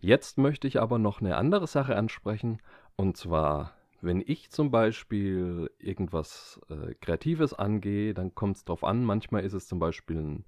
Jetzt 0.00 0.38
möchte 0.38 0.68
ich 0.68 0.80
aber 0.80 0.98
noch 0.98 1.20
eine 1.20 1.36
andere 1.36 1.66
Sache 1.66 1.96
ansprechen. 1.96 2.60
Und 2.96 3.16
zwar 3.16 3.72
wenn 4.02 4.22
ich 4.26 4.50
zum 4.50 4.72
Beispiel 4.72 5.70
irgendwas 5.78 6.60
äh, 6.68 6.94
Kreatives 7.00 7.54
angehe, 7.54 8.14
dann 8.14 8.34
kommt 8.34 8.56
es 8.56 8.64
drauf 8.64 8.82
an. 8.82 9.04
Manchmal 9.04 9.44
ist 9.44 9.52
es 9.52 9.68
zum 9.68 9.78
Beispiel 9.78 10.18
eine 10.18 10.44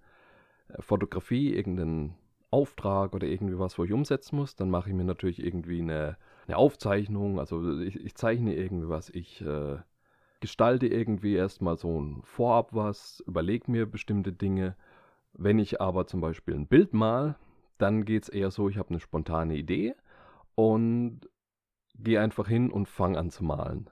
äh, 0.69 0.83
Fotografie, 0.83 1.55
irgendein 1.55 2.17
Auftrag 2.51 3.15
oder 3.15 3.29
irgendwie 3.29 3.59
was, 3.59 3.79
wo 3.79 3.85
ich 3.85 3.93
umsetzen 3.93 4.37
muss. 4.37 4.57
Dann 4.57 4.71
mache 4.71 4.91
ich 4.91 4.95
mir 4.95 5.05
natürlich 5.05 5.43
irgendwie 5.43 5.81
eine, 5.81 6.17
eine 6.49 6.57
Aufzeichnung. 6.57 7.39
Also 7.39 7.81
ich, 7.81 8.05
ich, 8.05 8.17
zeichne 8.17 8.57
irgendwie 8.57 8.89
was. 8.89 9.09
Ich 9.11 9.41
äh, 9.41 9.77
gestalte 10.41 10.89
irgendwie 10.89 11.35
erstmal 11.35 11.77
so 11.77 12.01
ein 12.01 12.23
Vorab 12.25 12.75
was, 12.75 13.23
überlege 13.27 13.71
mir 13.71 13.87
bestimmte 13.87 14.33
Dinge. 14.33 14.77
Wenn 15.33 15.61
ich 15.61 15.81
aber 15.81 16.09
zum 16.09 16.21
Beispiel 16.21 16.55
ein 16.55 16.67
Bild 16.67 16.93
mal, 16.93 17.37
dann 17.79 18.05
geht 18.05 18.25
es 18.25 18.29
eher 18.29 18.51
so, 18.51 18.69
ich 18.69 18.79
habe 18.79 18.91
eine 18.91 19.01
spontane 19.01 19.55
Idee 19.55 19.95
und 20.57 21.21
geh 21.95 22.19
einfach 22.19 22.49
hin 22.49 22.71
und 22.71 22.89
fang 22.89 23.17
an 23.17 23.31
zu 23.31 23.45
malen. 23.45 23.91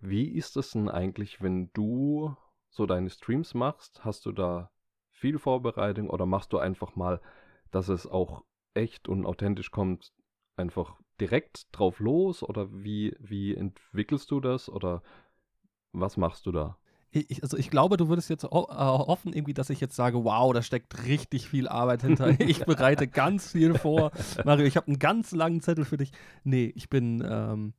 Wie 0.00 0.28
ist 0.28 0.56
es 0.56 0.72
denn 0.72 0.88
eigentlich, 0.88 1.40
wenn 1.42 1.70
du 1.72 2.36
so 2.68 2.86
deine 2.86 3.10
Streams 3.10 3.54
machst? 3.54 4.04
Hast 4.04 4.26
du 4.26 4.32
da 4.32 4.70
viel 5.12 5.38
Vorbereitung 5.38 6.10
oder 6.10 6.26
machst 6.26 6.52
du 6.52 6.58
einfach 6.58 6.96
mal, 6.96 7.20
dass 7.70 7.88
es 7.88 8.06
auch 8.06 8.44
echt 8.74 9.08
und 9.08 9.24
authentisch 9.24 9.70
kommt, 9.70 10.12
einfach 10.56 11.00
direkt 11.20 11.68
drauf 11.72 12.00
los 12.00 12.42
oder 12.42 12.72
wie, 12.72 13.16
wie 13.20 13.54
entwickelst 13.54 14.30
du 14.30 14.40
das 14.40 14.68
oder 14.68 15.02
was 15.92 16.16
machst 16.16 16.46
du 16.46 16.52
da? 16.52 16.76
Ich, 17.14 17.42
also 17.42 17.56
ich 17.56 17.70
glaube, 17.70 17.96
du 17.96 18.08
würdest 18.08 18.28
jetzt 18.28 18.44
äh, 18.44 18.48
hoffen, 18.48 19.32
irgendwie, 19.32 19.54
dass 19.54 19.70
ich 19.70 19.80
jetzt 19.80 19.94
sage, 19.94 20.24
wow, 20.24 20.52
da 20.52 20.62
steckt 20.62 21.04
richtig 21.06 21.48
viel 21.48 21.68
Arbeit 21.68 22.02
hinter. 22.02 22.38
ich 22.40 22.64
bereite 22.64 23.06
ganz 23.06 23.52
viel 23.52 23.74
vor. 23.78 24.10
Mario, 24.44 24.66
ich 24.66 24.76
habe 24.76 24.88
einen 24.88 24.98
ganz 24.98 25.32
langen 25.32 25.60
Zettel 25.60 25.84
für 25.84 25.96
dich. 25.96 26.10
Nee, 26.42 26.72
ich 26.74 26.88
bin, 26.88 27.24
ähm, 27.26 27.72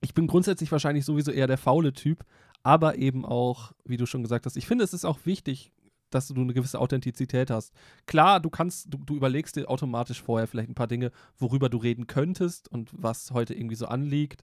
ich 0.00 0.14
bin 0.14 0.26
grundsätzlich 0.26 0.70
wahrscheinlich 0.70 1.04
sowieso 1.04 1.30
eher 1.30 1.46
der 1.46 1.58
faule 1.58 1.92
Typ, 1.92 2.24
aber 2.62 2.98
eben 2.98 3.24
auch, 3.24 3.72
wie 3.84 3.96
du 3.96 4.06
schon 4.06 4.22
gesagt 4.22 4.46
hast, 4.46 4.56
ich 4.56 4.66
finde, 4.66 4.84
es 4.84 4.92
ist 4.92 5.04
auch 5.04 5.20
wichtig, 5.24 5.72
dass 6.10 6.28
du 6.28 6.40
eine 6.40 6.54
gewisse 6.54 6.78
Authentizität 6.78 7.50
hast. 7.50 7.72
Klar, 8.06 8.40
du 8.40 8.50
kannst, 8.50 8.92
du, 8.92 8.98
du 8.98 9.16
überlegst 9.16 9.56
dir 9.56 9.68
automatisch 9.68 10.22
vorher 10.22 10.46
vielleicht 10.46 10.68
ein 10.68 10.74
paar 10.74 10.86
Dinge, 10.86 11.10
worüber 11.38 11.68
du 11.68 11.78
reden 11.78 12.06
könntest 12.06 12.68
und 12.68 12.90
was 12.92 13.32
heute 13.32 13.54
irgendwie 13.54 13.74
so 13.74 13.86
anliegt 13.86 14.42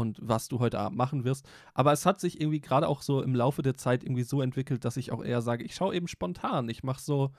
und 0.00 0.18
was 0.20 0.48
du 0.48 0.58
heute 0.58 0.78
Abend 0.78 0.98
machen 0.98 1.24
wirst. 1.24 1.46
Aber 1.74 1.92
es 1.92 2.06
hat 2.06 2.20
sich 2.20 2.40
irgendwie 2.40 2.60
gerade 2.60 2.88
auch 2.88 3.02
so 3.02 3.22
im 3.22 3.34
Laufe 3.34 3.62
der 3.62 3.76
Zeit 3.76 4.02
irgendwie 4.02 4.22
so 4.22 4.42
entwickelt, 4.42 4.84
dass 4.84 4.96
ich 4.96 5.12
auch 5.12 5.22
eher 5.22 5.42
sage, 5.42 5.64
ich 5.64 5.74
schaue 5.74 5.94
eben 5.94 6.08
spontan. 6.08 6.68
Ich 6.68 6.82
mache 6.82 7.00
so 7.00 7.30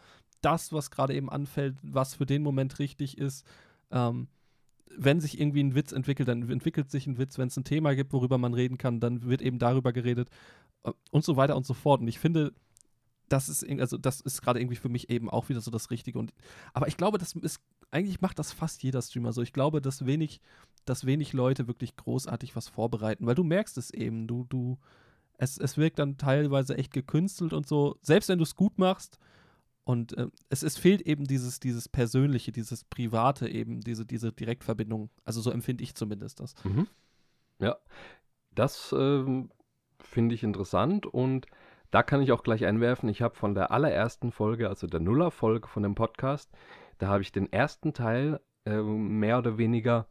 das, 0.41 0.71
was 0.73 0.91
gerade 0.91 1.13
eben 1.13 1.29
anfällt, 1.29 1.77
was 1.81 2.15
für 2.15 2.25
den 2.25 2.43
Moment 2.43 2.79
richtig 2.79 3.17
ist. 3.17 3.45
Ähm, 3.91 4.27
wenn 4.97 5.19
sich 5.19 5.39
irgendwie 5.39 5.63
ein 5.63 5.75
Witz 5.75 5.91
entwickelt, 5.91 6.27
dann 6.27 6.49
entwickelt 6.49 6.91
sich 6.91 7.07
ein 7.07 7.17
Witz. 7.17 7.37
Wenn 7.37 7.47
es 7.47 7.57
ein 7.57 7.63
Thema 7.63 7.95
gibt, 7.95 8.13
worüber 8.13 8.37
man 8.37 8.53
reden 8.53 8.77
kann, 8.77 8.99
dann 8.99 9.23
wird 9.23 9.41
eben 9.41 9.59
darüber 9.59 9.93
geredet 9.93 10.29
äh, 10.83 10.91
und 11.11 11.23
so 11.23 11.37
weiter 11.37 11.55
und 11.55 11.65
so 11.65 11.73
fort. 11.73 12.01
Und 12.01 12.07
ich 12.07 12.19
finde, 12.19 12.53
das 13.31 13.47
ist, 13.47 13.67
also 13.79 13.97
das 13.97 14.19
ist 14.19 14.41
gerade 14.41 14.59
irgendwie 14.59 14.75
für 14.75 14.89
mich 14.89 15.09
eben 15.09 15.29
auch 15.29 15.47
wieder 15.47 15.61
so 15.61 15.71
das 15.71 15.89
Richtige. 15.89 16.19
Und, 16.19 16.33
aber 16.73 16.87
ich 16.87 16.97
glaube, 16.97 17.17
das 17.17 17.33
ist, 17.33 17.61
eigentlich 17.89 18.19
macht 18.19 18.39
das 18.39 18.51
fast 18.51 18.83
jeder 18.83 19.01
Streamer 19.01 19.31
so. 19.31 19.41
Ich 19.41 19.53
glaube, 19.53 19.81
dass 19.81 20.05
wenig, 20.05 20.41
dass 20.83 21.05
wenig 21.05 21.31
Leute 21.31 21.67
wirklich 21.67 21.95
großartig 21.95 22.55
was 22.55 22.67
vorbereiten, 22.67 23.25
weil 23.25 23.35
du 23.35 23.45
merkst 23.45 23.77
es 23.77 23.91
eben, 23.91 24.27
du, 24.27 24.45
du, 24.49 24.77
es, 25.37 25.57
es 25.57 25.77
wirkt 25.77 25.99
dann 25.99 26.17
teilweise 26.17 26.77
echt 26.77 26.91
gekünstelt 26.91 27.53
und 27.53 27.67
so, 27.67 27.97
selbst 28.01 28.27
wenn 28.27 28.37
du 28.37 28.43
es 28.43 28.55
gut 28.55 28.77
machst. 28.77 29.17
Und 29.83 30.15
äh, 30.17 30.27
es, 30.49 30.61
es 30.61 30.77
fehlt 30.77 31.01
eben 31.01 31.25
dieses, 31.25 31.59
dieses 31.59 31.89
Persönliche, 31.89 32.51
dieses 32.51 32.83
Private 32.83 33.47
eben, 33.47 33.81
diese, 33.81 34.05
diese 34.05 34.31
Direktverbindung. 34.31 35.09
Also 35.23 35.41
so 35.41 35.51
empfinde 35.51 35.83
ich 35.83 35.95
zumindest 35.95 36.39
das. 36.41 36.53
Mhm. 36.65 36.87
Ja, 37.59 37.77
das 38.53 38.93
ähm, 38.97 39.51
finde 39.99 40.35
ich 40.35 40.43
interessant 40.43 41.05
und 41.05 41.47
da 41.91 42.03
kann 42.03 42.21
ich 42.21 42.31
auch 42.31 42.43
gleich 42.43 42.65
einwerfen, 42.65 43.09
ich 43.09 43.21
habe 43.21 43.35
von 43.35 43.53
der 43.53 43.71
allerersten 43.71 44.31
Folge, 44.31 44.69
also 44.69 44.87
der 44.87 45.01
Nuller-Folge 45.01 45.67
von 45.67 45.83
dem 45.83 45.95
Podcast, 45.95 46.49
da 46.97 47.07
habe 47.07 47.21
ich 47.21 47.31
den 47.31 47.51
ersten 47.51 47.93
Teil 47.93 48.39
äh, 48.65 48.81
mehr 48.81 49.39
oder 49.39 49.57
weniger, 49.57 50.07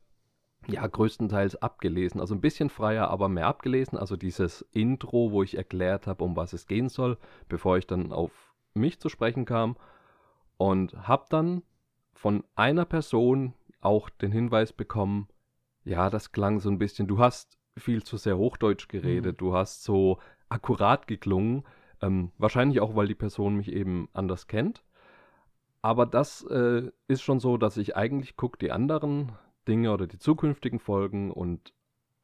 ja, 0.66 0.86
größtenteils 0.86 1.56
abgelesen. 1.56 2.20
Also 2.20 2.34
ein 2.34 2.40
bisschen 2.40 2.68
freier, 2.68 3.08
aber 3.08 3.28
mehr 3.28 3.46
abgelesen. 3.46 3.96
Also 3.96 4.16
dieses 4.16 4.62
Intro, 4.72 5.30
wo 5.32 5.42
ich 5.42 5.56
erklärt 5.56 6.06
habe, 6.06 6.22
um 6.24 6.36
was 6.36 6.52
es 6.52 6.66
gehen 6.66 6.88
soll, 6.88 7.16
bevor 7.48 7.78
ich 7.78 7.86
dann 7.86 8.12
auf 8.12 8.52
mich 8.74 9.00
zu 9.00 9.08
sprechen 9.08 9.46
kam. 9.46 9.76
Und 10.58 11.08
habe 11.08 11.24
dann 11.30 11.62
von 12.12 12.44
einer 12.54 12.84
Person 12.84 13.54
auch 13.80 14.10
den 14.10 14.32
Hinweis 14.32 14.74
bekommen, 14.74 15.28
ja, 15.84 16.10
das 16.10 16.32
klang 16.32 16.60
so 16.60 16.68
ein 16.68 16.78
bisschen, 16.78 17.06
du 17.06 17.18
hast 17.18 17.58
viel 17.78 18.02
zu 18.02 18.18
sehr 18.18 18.36
Hochdeutsch 18.36 18.88
geredet, 18.88 19.40
mhm. 19.40 19.46
du 19.46 19.54
hast 19.54 19.82
so 19.82 20.18
akkurat 20.50 21.06
geklungen. 21.06 21.64
Ähm, 22.02 22.32
wahrscheinlich 22.38 22.80
auch, 22.80 22.94
weil 22.94 23.08
die 23.08 23.14
Person 23.14 23.56
mich 23.56 23.72
eben 23.72 24.08
anders 24.12 24.46
kennt. 24.46 24.82
Aber 25.82 26.04
das 26.04 26.42
äh, 26.44 26.90
ist 27.08 27.22
schon 27.22 27.40
so, 27.40 27.56
dass 27.56 27.76
ich 27.78 27.96
eigentlich 27.96 28.36
gucke 28.36 28.58
die 28.58 28.70
anderen 28.70 29.32
Dinge 29.66 29.92
oder 29.92 30.06
die 30.06 30.18
zukünftigen 30.18 30.78
Folgen 30.78 31.30
und 31.30 31.72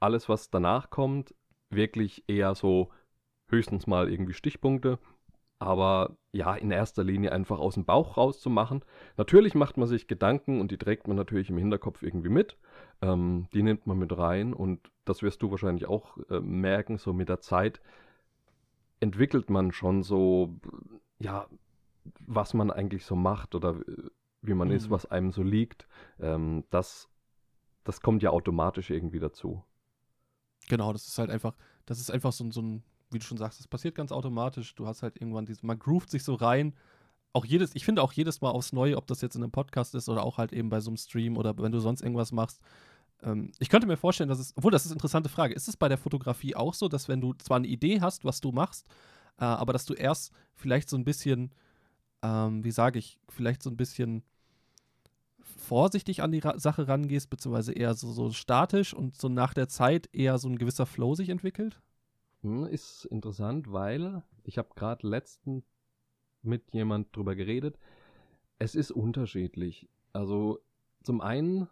alles, 0.01 0.29
was 0.29 0.51
danach 0.51 0.91
kommt, 0.91 1.35
wirklich 1.71 2.25
eher 2.29 2.55
so 2.55 2.91
höchstens 3.49 3.87
mal 3.87 4.11
irgendwie 4.11 4.35
Stichpunkte. 4.35 4.99
Aber 5.59 6.19
ja, 6.33 6.55
in 6.55 6.71
erster 6.71 7.03
Linie 7.03 7.33
einfach 7.33 7.59
aus 7.59 7.75
dem 7.75 7.87
Bauch 7.87 8.19
rauszumachen. 8.19 8.85
Natürlich 9.17 9.55
macht 9.55 9.79
man 9.79 9.89
sich 9.89 10.07
Gedanken 10.07 10.61
und 10.61 10.71
die 10.71 10.77
trägt 10.77 11.09
man 11.09 11.17
natürlich 11.17 11.49
im 11.49 11.57
Hinterkopf 11.57 12.03
irgendwie 12.03 12.29
mit. 12.29 12.59
Ähm, 13.01 13.47
die 13.55 13.63
nimmt 13.63 13.87
man 13.87 13.99
mit 13.99 14.17
rein 14.17 14.53
und 14.53 14.91
das 15.07 15.23
wirst 15.23 15.41
du 15.41 15.51
wahrscheinlich 15.51 15.87
auch 15.87 16.19
äh, 16.29 16.41
merken, 16.41 16.99
so 16.99 17.15
mit 17.15 17.31
der 17.31 17.41
Zeit 17.41 17.81
entwickelt 19.01 19.51
man 19.51 19.73
schon 19.73 20.03
so, 20.03 20.57
ja, 21.19 21.47
was 22.21 22.55
man 22.55 22.71
eigentlich 22.71 23.05
so 23.05 23.17
macht 23.17 23.55
oder 23.55 23.81
wie 24.43 24.55
man 24.55 24.69
mhm. 24.69 24.75
ist, 24.75 24.91
was 24.91 25.07
einem 25.07 25.33
so 25.33 25.43
liegt. 25.43 25.87
Ähm, 26.21 26.65
das, 26.71 27.09
das 27.85 28.01
kommt 28.01 28.23
ja 28.23 28.31
automatisch 28.31 28.91
irgendwie 28.91 29.21
dazu. 29.21 29.63
Genau, 30.69 30.93
das 30.93 31.07
ist 31.07 31.19
halt 31.19 31.31
einfach, 31.31 31.55
das 31.85 32.01
ist 32.01 32.11
einfach 32.11 32.33
so, 32.33 32.51
so 32.51 32.63
ein, 32.63 32.83
wie 33.11 33.19
du 33.19 33.25
schon 33.25 33.39
sagst, 33.39 33.61
das 33.61 33.69
passiert 33.69 33.95
ganz 33.95 34.13
automatisch. 34.13 34.75
Du 34.75 34.87
hast 34.87 35.03
halt 35.03 35.21
irgendwann 35.21 35.47
diese, 35.47 35.65
man 35.65 35.79
groovt 35.79 36.11
sich 36.11 36.25
so 36.25 36.35
rein. 36.35 36.75
Auch 37.33 37.45
jedes, 37.45 37.75
ich 37.75 37.85
finde 37.85 38.03
auch 38.03 38.13
jedes 38.13 38.41
Mal 38.41 38.51
aufs 38.51 38.73
Neue, 38.73 38.97
ob 38.97 39.07
das 39.07 39.21
jetzt 39.21 39.37
in 39.37 39.43
einem 39.43 39.53
Podcast 39.53 39.95
ist 39.95 40.09
oder 40.09 40.25
auch 40.25 40.39
halt 40.39 40.53
eben 40.53 40.71
bei 40.71 40.81
so 40.81 40.91
einem 40.91 40.97
Stream 40.97 41.37
oder 41.37 41.57
wenn 41.59 41.73
du 41.73 41.81
sonst 41.81 42.01
irgendwas 42.01 42.33
machst, 42.33 42.61
ähm, 43.23 43.53
ich 43.59 43.69
könnte 43.69 43.87
mir 43.87 43.97
vorstellen, 43.97 44.29
dass 44.29 44.39
es, 44.39 44.53
obwohl 44.57 44.73
das 44.73 44.85
ist 44.85 44.91
eine 44.91 44.97
interessante 44.97 45.29
Frage, 45.29 45.55
ist 45.55 45.69
es 45.69 45.77
bei 45.77 45.89
der 45.89 45.99
Fotografie 45.99 46.55
auch 46.55 46.75
so, 46.75 46.89
dass 46.89 47.09
wenn 47.09 47.21
du 47.21 47.35
zwar 47.35 47.59
eine 47.59 47.67
Idee 47.67 48.01
hast, 48.01 48.25
was 48.25 48.41
du 48.41 48.53
machst, 48.53 48.87
äh, 49.39 49.45
aber 49.45 49.73
dass 49.73 49.85
du 49.85 49.95
erst 49.95 50.33
vielleicht 50.55 50.89
so 50.89 50.97
ein 50.97 51.05
bisschen, 51.05 51.53
ähm, 52.23 52.65
wie 52.65 52.71
sage 52.71 52.99
ich, 52.99 53.19
vielleicht 53.29 53.63
so 53.63 53.71
ein 53.71 53.77
bisschen 53.77 54.23
vorsichtig 55.57 56.23
an 56.23 56.33
die 56.33 56.39
Ra 56.39 56.59
Sache 56.59 56.87
rangehst, 56.87 57.31
beziehungsweise 57.31 57.73
eher 57.73 57.95
so, 57.95 58.13
so 58.13 58.31
statisch 58.31 58.95
und 58.95 59.17
so 59.17 59.29
nach 59.29 59.55
der 59.55 59.69
Zeit 59.69 60.09
eher 60.13 60.39
so 60.39 60.49
ein 60.49 60.59
gewisser 60.59 60.87
Flow 60.87 61.15
sich 61.15 61.29
entwickelt? 61.29 61.81
Hm, 62.43 62.67
ist 62.67 63.07
interessant, 63.07 63.73
weil 63.73 64.23
ich 64.45 64.59
habe 64.59 64.69
gerade 64.77 65.07
letzten 65.07 65.65
mit 66.43 66.73
jemand 66.73 67.15
drüber 67.15 67.35
geredet. 67.35 67.79
Es 68.59 68.75
ist 68.75 68.93
unterschiedlich. 68.93 69.89
Also 70.13 70.61
zum 71.03 71.21
einen 71.21 71.69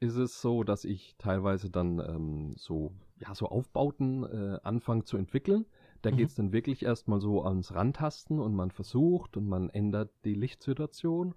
ist 0.00 0.16
es 0.16 0.40
so, 0.40 0.64
dass 0.64 0.84
ich 0.84 1.14
teilweise 1.18 1.70
dann 1.70 1.98
ähm, 2.00 2.54
so, 2.56 2.92
ja, 3.18 3.34
so 3.34 3.46
Aufbauten 3.46 4.24
äh, 4.24 4.58
anfange 4.62 5.04
zu 5.04 5.18
entwickeln. 5.18 5.66
Da 6.02 6.10
mhm. 6.10 6.16
geht 6.16 6.28
es 6.30 6.34
dann 6.34 6.52
wirklich 6.52 6.82
erstmal 6.82 7.20
so 7.20 7.44
ans 7.44 7.74
Rantasten 7.74 8.40
und 8.40 8.54
man 8.54 8.70
versucht 8.70 9.36
und 9.36 9.46
man 9.46 9.68
ändert 9.68 10.10
die 10.24 10.34
Lichtsituation 10.34 11.34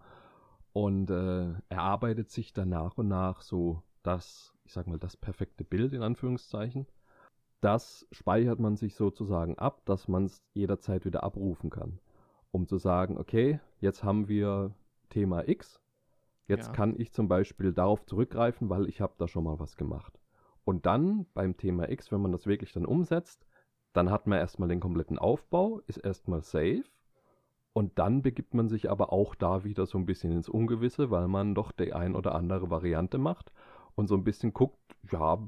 und 0.72 1.10
äh, 1.10 1.53
erarbeitet 1.67 2.32
sich 2.32 2.53
dann 2.53 2.70
nach 2.70 2.98
und 2.98 3.10
nach 3.10 3.41
so 3.41 3.84
das, 4.01 4.53
ich 4.63 4.72
sag 4.72 4.88
mal, 4.88 4.98
das 4.98 5.17
perfekte 5.17 5.65
Bild 5.65 5.93
in 5.93 6.01
Anführungszeichen. 6.01 6.88
Das 7.60 8.08
speichert 8.12 8.60
man 8.60 8.77
sich 8.77 8.96
sozusagen 8.96 9.58
ab, 9.58 9.82
dass 9.86 10.08
man 10.08 10.25
es 10.25 10.41
jederzeit 10.53 11.05
wieder 11.05 11.24
abrufen 11.24 11.70
kann. 11.70 12.00
Um 12.51 12.67
zu 12.67 12.77
sagen, 12.77 13.17
okay, 13.17 13.60
jetzt 13.79 14.03
haben 14.03 14.27
wir 14.27 14.74
Thema 15.10 15.48
X, 15.48 15.83
Jetzt 16.48 16.68
ja. 16.68 16.74
kann 16.74 17.00
ich 17.00 17.14
zum 17.14 17.28
Beispiel 17.28 17.72
darauf 17.74 18.06
zurückgreifen, 18.06 18.70
weil 18.70 18.88
ich 18.90 19.02
habe 19.02 19.14
da 19.18 19.28
schon 19.28 19.46
mal 19.46 19.60
was 19.60 19.78
gemacht. 19.78 20.20
Und 20.66 20.86
dann 20.86 21.26
beim 21.34 21.58
Thema 21.58 21.90
X, 21.90 22.12
wenn 22.12 22.22
man 22.22 22.32
das 22.32 22.48
wirklich 22.48 22.74
dann 22.74 22.86
umsetzt, 22.86 23.46
dann 23.94 24.10
hat 24.10 24.28
man 24.28 24.40
erstmal 24.40 24.70
den 24.70 24.80
kompletten 24.80 25.20
Aufbau, 25.20 25.82
ist 25.88 25.98
erstmal 25.98 26.42
safe. 26.42 26.84
Und 27.74 27.98
dann 27.98 28.22
begibt 28.22 28.54
man 28.54 28.70
sich 28.70 28.90
aber 28.90 29.12
auch 29.12 29.36
da 29.36 29.64
wieder 29.64 29.86
so 29.86 29.98
ein 29.98 30.06
bisschen 30.06 30.32
ins 30.32 30.50
Ungewisse, 30.50 31.10
weil 31.10 31.28
man 31.28 31.56
doch 31.56 31.72
die 31.72 31.94
ein 31.94 32.16
oder 32.16 32.36
andere 32.36 32.70
Variante 32.70 33.18
macht 33.18 33.52
und 33.96 34.08
so 34.08 34.16
ein 34.16 34.24
bisschen 34.24 34.54
guckt, 34.54 34.80
ja, 35.12 35.40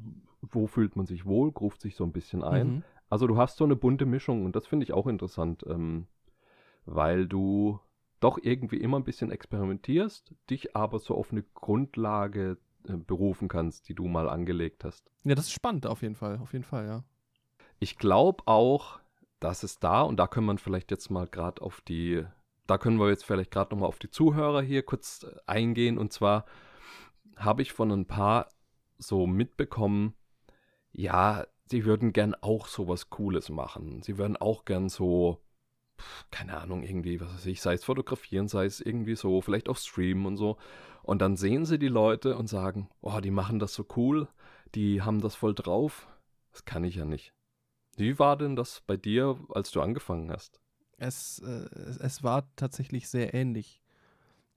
wo 0.42 0.68
fühlt 0.68 0.96
man 0.96 1.06
sich 1.06 1.26
wohl, 1.26 1.50
ruft 1.50 1.82
sich 1.82 1.96
so 1.96 2.04
ein 2.04 2.12
bisschen 2.12 2.44
ein. 2.44 2.68
Mhm. 2.68 2.84
Also 3.10 3.28
du 3.28 3.38
hast 3.38 3.58
so 3.58 3.64
eine 3.64 3.76
bunte 3.76 4.06
Mischung 4.06 4.46
und 4.46 4.56
das 4.56 4.66
finde 4.66 4.86
ich 4.86 4.94
auch 4.94 5.08
interessant, 5.08 5.64
ähm, 5.68 6.08
weil 6.86 7.28
du 7.28 7.80
doch 8.26 8.40
irgendwie 8.42 8.78
immer 8.78 8.98
ein 8.98 9.04
bisschen 9.04 9.30
experimentierst, 9.30 10.34
dich 10.50 10.76
aber 10.76 10.98
so 10.98 11.14
auf 11.14 11.32
eine 11.32 11.44
Grundlage 11.44 12.58
äh, 12.88 12.98
berufen 12.98 13.48
kannst, 13.48 13.88
die 13.88 13.94
du 13.94 14.08
mal 14.08 14.28
angelegt 14.28 14.84
hast. 14.84 15.12
Ja, 15.24 15.36
das 15.36 15.46
ist 15.46 15.54
spannend 15.54 15.86
auf 15.86 16.02
jeden 16.02 16.16
Fall, 16.16 16.40
auf 16.40 16.52
jeden 16.52 16.66
Fall, 16.66 16.88
ja. 16.88 17.04
Ich 17.78 18.00
glaube 18.00 18.42
auch, 18.48 19.00
dass 19.40 19.62
es 19.62 19.78
da, 19.78 20.02
und 20.02 20.18
da 20.18 20.26
können 20.26 20.48
wir 20.48 20.58
vielleicht 20.58 20.90
jetzt 20.90 21.12
mal 21.12 21.28
gerade 21.28 21.62
auf 21.62 21.82
die, 21.82 22.26
da 22.66 22.80
können 22.80 22.98
wir 22.98 23.10
jetzt 23.10 23.26
vielleicht 23.26 23.52
gerade 23.52 23.76
nochmal 23.76 23.90
auf 23.90 24.00
die 24.00 24.10
Zuhörer 24.10 24.64
hier 24.64 24.82
kurz 24.82 25.22
äh, 25.22 25.36
eingehen. 25.46 26.00
Und 26.00 26.12
zwar 26.12 26.46
habe 27.36 27.62
ich 27.62 27.74
von 27.74 27.92
ein 27.92 28.08
paar 28.08 28.48
so 28.98 29.28
mitbekommen, 29.28 30.16
ja, 30.92 31.46
sie 31.68 31.86
würden 31.86 32.12
gern 32.12 32.34
auch 32.34 32.66
sowas 32.66 33.12
Cooles 33.12 33.50
machen. 33.50 34.02
Sie 34.02 34.18
würden 34.18 34.36
auch 34.36 34.66
gern 34.66 34.90
so 34.90 35.45
keine 36.32 36.58
Ahnung, 36.58 36.84
irgendwie, 36.84 37.20
was 37.20 37.34
weiß 37.34 37.46
ich, 37.48 37.62
sei 37.62 37.74
es 37.74 37.84
fotografieren, 37.84 38.48
sei 38.48 38.66
es 38.66 38.82
irgendwie 38.82 39.16
so, 39.16 39.42
vielleicht 39.42 39.70
auch 39.70 39.78
streamen 39.78 40.26
und 40.26 40.38
so. 40.38 40.58
Und 41.04 41.22
dann 41.22 41.38
sehen 41.38 41.66
sie 41.66 41.80
die 41.80 41.88
Leute 41.88 42.38
und 42.38 42.48
sagen, 42.48 42.90
oh, 43.02 43.20
die 43.20 43.32
machen 43.32 43.60
das 43.60 43.74
so 43.74 43.86
cool, 43.96 44.28
die 44.74 45.02
haben 45.02 45.22
das 45.22 45.36
voll 45.36 45.54
drauf. 45.54 46.08
Das 46.52 46.66
kann 46.66 46.84
ich 46.84 46.96
ja 46.96 47.06
nicht. 47.06 47.34
Wie 47.98 48.20
war 48.20 48.38
denn 48.38 48.56
das 48.56 48.82
bei 48.86 48.98
dir, 48.98 49.38
als 49.50 49.72
du 49.72 49.82
angefangen 49.82 50.32
hast? 50.32 50.60
Es, 50.98 51.40
äh, 51.40 51.68
es 52.00 52.24
war 52.24 52.48
tatsächlich 52.56 53.08
sehr 53.08 53.34
ähnlich. 53.34 53.82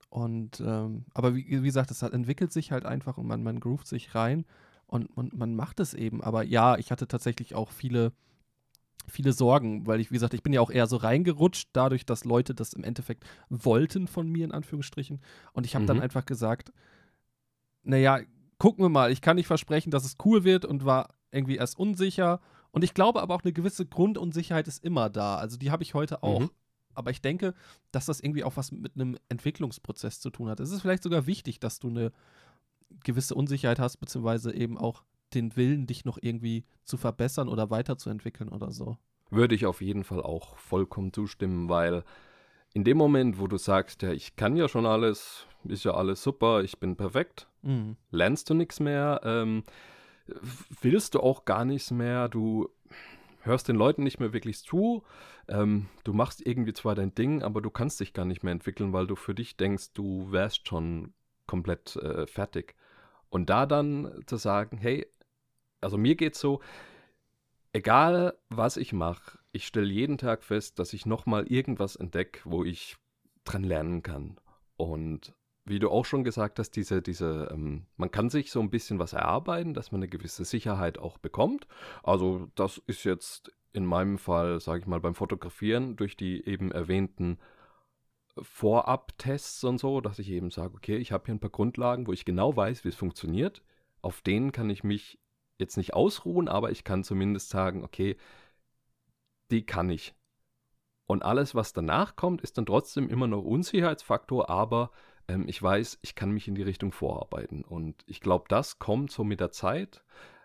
Und, 0.09 0.59
ähm, 0.59 1.05
aber 1.13 1.35
wie, 1.35 1.45
wie 1.47 1.65
gesagt, 1.65 1.91
es 1.91 2.01
entwickelt 2.01 2.51
sich 2.51 2.71
halt 2.71 2.85
einfach 2.85 3.17
und 3.17 3.27
man, 3.27 3.43
man 3.43 3.59
groovt 3.59 3.87
sich 3.87 4.15
rein 4.15 4.45
und, 4.87 5.05
und 5.05 5.37
man 5.37 5.55
macht 5.55 5.79
es 5.79 5.93
eben. 5.93 6.23
Aber 6.23 6.43
ja, 6.43 6.77
ich 6.77 6.91
hatte 6.91 7.07
tatsächlich 7.07 7.53
auch 7.53 7.71
viele 7.71 8.11
viele 9.07 9.33
Sorgen, 9.33 9.87
weil 9.87 9.99
ich, 9.99 10.11
wie 10.11 10.15
gesagt, 10.15 10.33
ich 10.33 10.43
bin 10.43 10.53
ja 10.53 10.61
auch 10.61 10.71
eher 10.71 10.87
so 10.87 10.97
reingerutscht, 10.97 11.69
dadurch, 11.73 12.05
dass 12.05 12.25
Leute 12.25 12.53
das 12.53 12.73
im 12.73 12.83
Endeffekt 12.83 13.23
wollten 13.49 14.07
von 14.07 14.27
mir, 14.27 14.45
in 14.45 14.51
Anführungsstrichen. 14.51 15.21
Und 15.53 15.65
ich 15.65 15.75
habe 15.75 15.83
mhm. 15.83 15.87
dann 15.87 16.01
einfach 16.01 16.25
gesagt, 16.25 16.71
naja, 17.83 18.19
gucken 18.57 18.83
wir 18.83 18.89
mal, 18.89 19.11
ich 19.11 19.21
kann 19.21 19.37
nicht 19.37 19.47
versprechen, 19.47 19.91
dass 19.91 20.05
es 20.05 20.17
cool 20.23 20.43
wird 20.43 20.65
und 20.65 20.85
war 20.85 21.09
irgendwie 21.31 21.55
erst 21.55 21.77
unsicher. 21.79 22.39
Und 22.71 22.83
ich 22.83 22.93
glaube 22.93 23.21
aber 23.21 23.35
auch 23.35 23.43
eine 23.43 23.53
gewisse 23.53 23.85
Grundunsicherheit 23.85 24.67
ist 24.67 24.83
immer 24.83 25.09
da. 25.09 25.37
Also 25.37 25.57
die 25.57 25.71
habe 25.71 25.83
ich 25.83 25.93
heute 25.93 26.23
auch. 26.23 26.41
Mhm. 26.41 26.51
Aber 26.93 27.11
ich 27.11 27.21
denke, 27.21 27.53
dass 27.91 28.07
das 28.07 28.19
irgendwie 28.19 28.43
auch 28.43 28.57
was 28.57 28.71
mit 28.71 28.95
einem 28.95 29.17
Entwicklungsprozess 29.29 30.19
zu 30.19 30.29
tun 30.29 30.49
hat. 30.49 30.59
Es 30.59 30.71
ist 30.71 30.81
vielleicht 30.81 31.03
sogar 31.03 31.27
wichtig, 31.27 31.59
dass 31.59 31.79
du 31.79 31.87
eine 31.87 32.11
gewisse 33.03 33.35
Unsicherheit 33.35 33.79
hast, 33.79 33.97
beziehungsweise 33.97 34.53
eben 34.53 34.77
auch 34.77 35.03
den 35.33 35.55
Willen, 35.55 35.87
dich 35.87 36.05
noch 36.05 36.17
irgendwie 36.21 36.65
zu 36.83 36.97
verbessern 36.97 37.49
oder 37.49 37.69
weiterzuentwickeln 37.69 38.49
oder 38.49 38.71
so. 38.71 38.97
Würde 39.29 39.55
ich 39.55 39.65
auf 39.65 39.81
jeden 39.81 40.03
Fall 40.03 40.21
auch 40.21 40.57
vollkommen 40.57 41.13
zustimmen, 41.13 41.69
weil 41.69 42.03
in 42.73 42.83
dem 42.83 42.97
Moment, 42.97 43.39
wo 43.39 43.47
du 43.47 43.57
sagst, 43.57 44.01
ja, 44.01 44.11
ich 44.11 44.35
kann 44.35 44.55
ja 44.55 44.67
schon 44.67 44.85
alles, 44.85 45.45
ist 45.63 45.85
ja 45.85 45.93
alles 45.93 46.23
super, 46.23 46.63
ich 46.63 46.79
bin 46.79 46.95
perfekt, 46.95 47.47
mhm. 47.61 47.95
lernst 48.11 48.49
du 48.49 48.53
nichts 48.53 48.79
mehr, 48.79 49.21
ähm, 49.23 49.63
willst 50.81 51.15
du 51.15 51.19
auch 51.19 51.45
gar 51.45 51.65
nichts 51.65 51.91
mehr, 51.91 52.29
du 52.29 52.69
hörst 53.41 53.67
den 53.67 53.75
Leuten 53.75 54.03
nicht 54.03 54.19
mehr 54.19 54.33
wirklich 54.33 54.59
zu, 54.59 55.03
ähm, 55.47 55.87
du 56.03 56.13
machst 56.13 56.45
irgendwie 56.45 56.73
zwar 56.73 56.95
dein 56.95 57.15
Ding, 57.15 57.41
aber 57.41 57.61
du 57.61 57.69
kannst 57.69 57.99
dich 57.99 58.13
gar 58.13 58.25
nicht 58.25 58.43
mehr 58.43 58.53
entwickeln, 58.53 58.93
weil 58.93 59.07
du 59.07 59.15
für 59.15 59.33
dich 59.33 59.57
denkst, 59.57 59.93
du 59.93 60.31
wärst 60.31 60.67
schon 60.67 61.13
komplett 61.47 61.95
äh, 61.95 62.27
fertig. 62.27 62.75
Und 63.29 63.49
da 63.49 63.65
dann 63.65 64.23
zu 64.25 64.37
sagen, 64.37 64.77
hey, 64.77 65.07
also 65.81 65.97
mir 65.97 66.15
geht's 66.15 66.39
so, 66.39 66.61
egal 67.73 68.37
was 68.49 68.77
ich 68.77 68.93
mache, 68.93 69.39
ich 69.51 69.65
stelle 69.65 69.91
jeden 69.91 70.17
Tag 70.17 70.43
fest, 70.43 70.79
dass 70.79 70.93
ich 70.93 71.05
nochmal 71.05 71.47
irgendwas 71.47 71.95
entdecke, 71.95 72.41
wo 72.45 72.63
ich 72.63 72.97
dran 73.43 73.63
lernen 73.63 74.03
kann. 74.03 74.39
Und 74.77 75.33
wie 75.65 75.79
du 75.79 75.89
auch 75.89 76.05
schon 76.05 76.23
gesagt 76.23 76.59
hast, 76.59 76.71
diese, 76.71 77.01
diese, 77.01 77.49
ähm, 77.51 77.85
man 77.95 78.11
kann 78.11 78.29
sich 78.29 78.51
so 78.51 78.59
ein 78.59 78.69
bisschen 78.69 78.99
was 78.99 79.13
erarbeiten, 79.13 79.73
dass 79.73 79.91
man 79.91 79.99
eine 80.01 80.09
gewisse 80.09 80.45
Sicherheit 80.45 80.97
auch 80.97 81.17
bekommt. 81.17 81.67
Also 82.03 82.49
das 82.55 82.81
ist 82.87 83.03
jetzt 83.03 83.51
in 83.71 83.85
meinem 83.85 84.17
Fall, 84.17 84.59
sage 84.59 84.79
ich 84.81 84.87
mal, 84.87 84.99
beim 84.99 85.15
Fotografieren 85.15 85.95
durch 85.95 86.17
die 86.17 86.45
eben 86.45 86.71
erwähnten 86.71 87.37
Vorab-Tests 88.41 89.63
und 89.63 89.79
so, 89.79 90.01
dass 90.01 90.17
ich 90.17 90.29
eben 90.29 90.49
sage, 90.49 90.75
okay, 90.75 90.97
ich 90.97 91.11
habe 91.11 91.25
hier 91.25 91.35
ein 91.35 91.39
paar 91.39 91.49
Grundlagen, 91.49 92.07
wo 92.07 92.13
ich 92.13 92.25
genau 92.25 92.55
weiß, 92.55 92.83
wie 92.83 92.89
es 92.89 92.95
funktioniert. 92.95 93.61
Auf 94.01 94.21
denen 94.21 94.51
kann 94.51 94.69
ich 94.69 94.83
mich 94.83 95.18
jetzt 95.59 95.77
nicht 95.77 95.93
ausruhen, 95.93 96.47
aber 96.47 96.71
ich 96.71 96.83
kann 96.83 97.03
zumindest 97.03 97.49
sagen, 97.49 97.83
okay, 97.83 98.17
die 99.51 99.65
kann 99.65 99.89
ich. 99.89 100.15
Und 101.05 101.23
alles, 101.23 101.55
was 101.55 101.73
danach 101.73 102.15
kommt, 102.15 102.41
ist 102.41 102.57
dann 102.57 102.65
trotzdem 102.65 103.09
immer 103.09 103.27
noch 103.27 103.43
Unsicherheitsfaktor, 103.43 104.49
aber 104.49 104.91
ähm, 105.27 105.45
ich 105.47 105.61
weiß, 105.61 105.99
ich 106.01 106.15
kann 106.15 106.31
mich 106.31 106.47
in 106.47 106.55
die 106.55 106.63
Richtung 106.63 106.91
vorarbeiten. 106.91 107.63
Und 107.63 108.03
ich 108.05 108.21
glaube, 108.21 108.45
das 108.47 108.79
kommt 108.79 109.11
so 109.11 109.23
mit 109.23 109.39
der 109.39 109.51
Zeit, 109.51 110.03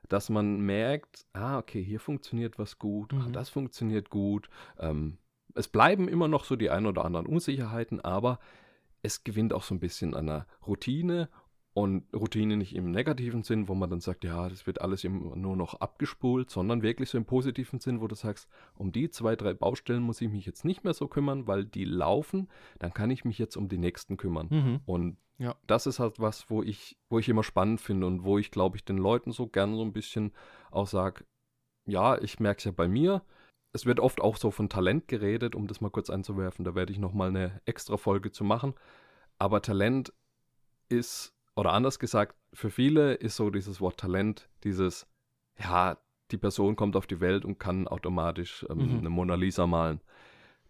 dass 0.09 0.31
man 0.31 0.61
merkt, 0.61 1.27
ah, 1.33 1.59
okay, 1.59 1.83
hier 1.83 2.01
funktioniert 2.01 2.59
was 2.59 2.79
gut, 2.79 3.13
ah, 3.13 3.17
mhm. 3.17 3.23
ah, 3.23 3.31
das 3.31 3.51
funktioniert 3.51 4.11
gut. 4.11 4.49
Ähm, 4.79 5.19
es 5.55 5.69
bleiben 5.69 6.09
immer 6.09 6.29
noch 6.29 6.45
so 6.45 6.57
die 6.57 6.71
ein 6.71 6.87
oder 6.87 7.05
anderen 7.05 7.27
Unsicherheiten, 7.27 8.01
aber 8.01 8.39
es 9.03 9.23
gewinnt 9.23 9.53
auch 9.53 9.63
so 9.63 9.75
ein 9.75 9.81
bisschen 9.81 10.15
an 10.15 10.27
der 10.27 10.47
Routine 10.67 11.29
und 11.75 12.05
Routine 12.15 12.57
nicht 12.57 12.77
im 12.77 12.93
negativen 12.93 13.43
Sinn, 13.43 13.67
wo 13.67 13.75
man 13.75 13.91
dann 13.91 14.01
sagt, 14.01 14.23
ja, 14.23 14.49
das 14.49 14.65
wird 14.65 14.81
alles 14.81 15.03
immer 15.03 15.35
nur 15.35 15.57
noch 15.57 15.75
abgespult, 15.75 16.49
sondern 16.49 16.83
wirklich 16.83 17.11
so 17.11 17.19
im 17.19 17.25
positiven 17.25 17.81
Sinn, 17.81 18.01
wo 18.01 18.07
du 18.07 18.15
sagst, 18.15 18.49
um 18.77 18.93
die 18.93 19.11
zwei, 19.11 19.35
drei 19.35 19.55
Baustellen 19.55 20.05
muss 20.05 20.21
ich 20.21 20.31
mich 20.31 20.47
jetzt 20.47 20.65
nicht 20.65 20.85
mehr 20.85 20.95
so 20.95 21.09
kümmern, 21.09 21.49
weil 21.49 21.65
die 21.65 21.85
laufen, 21.85 22.49
dann 22.79 22.95
kann 22.95 23.11
ich 23.11 23.25
mich 23.25 23.39
jetzt 23.39 23.57
um 23.57 23.69
die 23.69 23.79
nächsten 23.79 24.17
kümmern. 24.17 24.47
Mhm. 24.51 24.81
Und 24.87 25.17
ja. 25.39 25.57
das 25.67 25.89
ist 25.89 25.99
halt 25.99 26.21
was, 26.21 26.49
wo 26.49 26.63
ich, 26.63 26.97
wo 27.11 27.19
ich 27.19 27.29
immer 27.29 27.43
spannend 27.43 27.81
finde 27.81 28.07
und 28.07 28.23
wo 28.23 28.39
ich, 28.39 28.53
glaube 28.53 28.77
ich, 28.77 28.85
den 28.85 28.99
Leuten 28.99 29.33
so 29.33 29.49
gern 29.49 29.75
so 29.75 29.83
ein 29.83 29.93
bisschen 29.93 30.33
auch 30.71 30.87
sage, 30.87 31.25
ja, 31.87 32.17
ich 32.23 32.39
merke 32.39 32.59
es 32.59 32.65
ja 32.65 32.71
bei 32.71 32.87
mir. 32.87 33.23
Es 33.73 33.85
wird 33.85 33.99
oft 33.99 34.21
auch 34.21 34.37
so 34.37 34.53
von 34.53 34.69
Talent 34.69 35.09
geredet, 35.09 35.57
um 35.57 35.67
das 35.67 35.81
mal 35.81 35.91
kurz 35.91 36.09
einzuwerfen. 36.09 36.65
Da 36.65 36.77
werde 36.77 36.93
ich 36.93 37.01
nochmal 37.01 37.31
eine 37.31 37.61
extra 37.65 37.97
Folge 37.97 38.31
zu 38.31 38.45
machen. 38.45 38.75
Aber 39.39 39.61
Talent 39.61 40.13
ist 40.89 41.35
oder 41.57 41.73
anders 41.73 41.99
gesagt, 41.99 42.37
für 42.53 42.71
viele 42.71 43.15
ist 43.15 43.37
so 43.37 43.51
dieses 43.51 43.81
Wort 43.81 43.99
Talent, 43.99 44.49
dieses, 44.65 45.07
ja, 45.59 45.99
die 46.31 46.39
Person 46.39 46.77
kommt 46.77 46.97
auf 46.97 47.07
die 47.07 47.21
Welt 47.21 47.45
und 47.45 47.59
kann 47.59 47.87
automatisch 47.87 48.67
ähm, 48.69 48.93
mhm. 48.93 48.99
eine 48.99 49.11
Mona 49.11 49.35
Lisa 49.35 49.67
malen. 49.67 50.01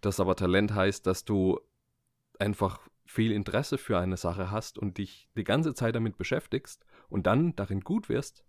Das 0.01 0.21
aber 0.21 0.37
Talent 0.37 0.75
heißt, 0.75 1.07
dass 1.07 1.25
du 1.25 1.61
einfach 2.39 2.81
viel 3.07 3.33
Interesse 3.33 3.79
für 3.79 3.99
eine 3.99 4.17
Sache 4.17 4.51
hast 4.51 4.79
und 4.79 4.99
dich 4.99 5.29
die 5.37 5.45
ganze 5.45 5.75
Zeit 5.75 5.95
damit 5.95 6.17
beschäftigst 6.17 6.85
und 7.09 7.27
dann 7.27 7.55
darin 7.57 7.81
gut 7.81 8.09
wirst, 8.09 8.45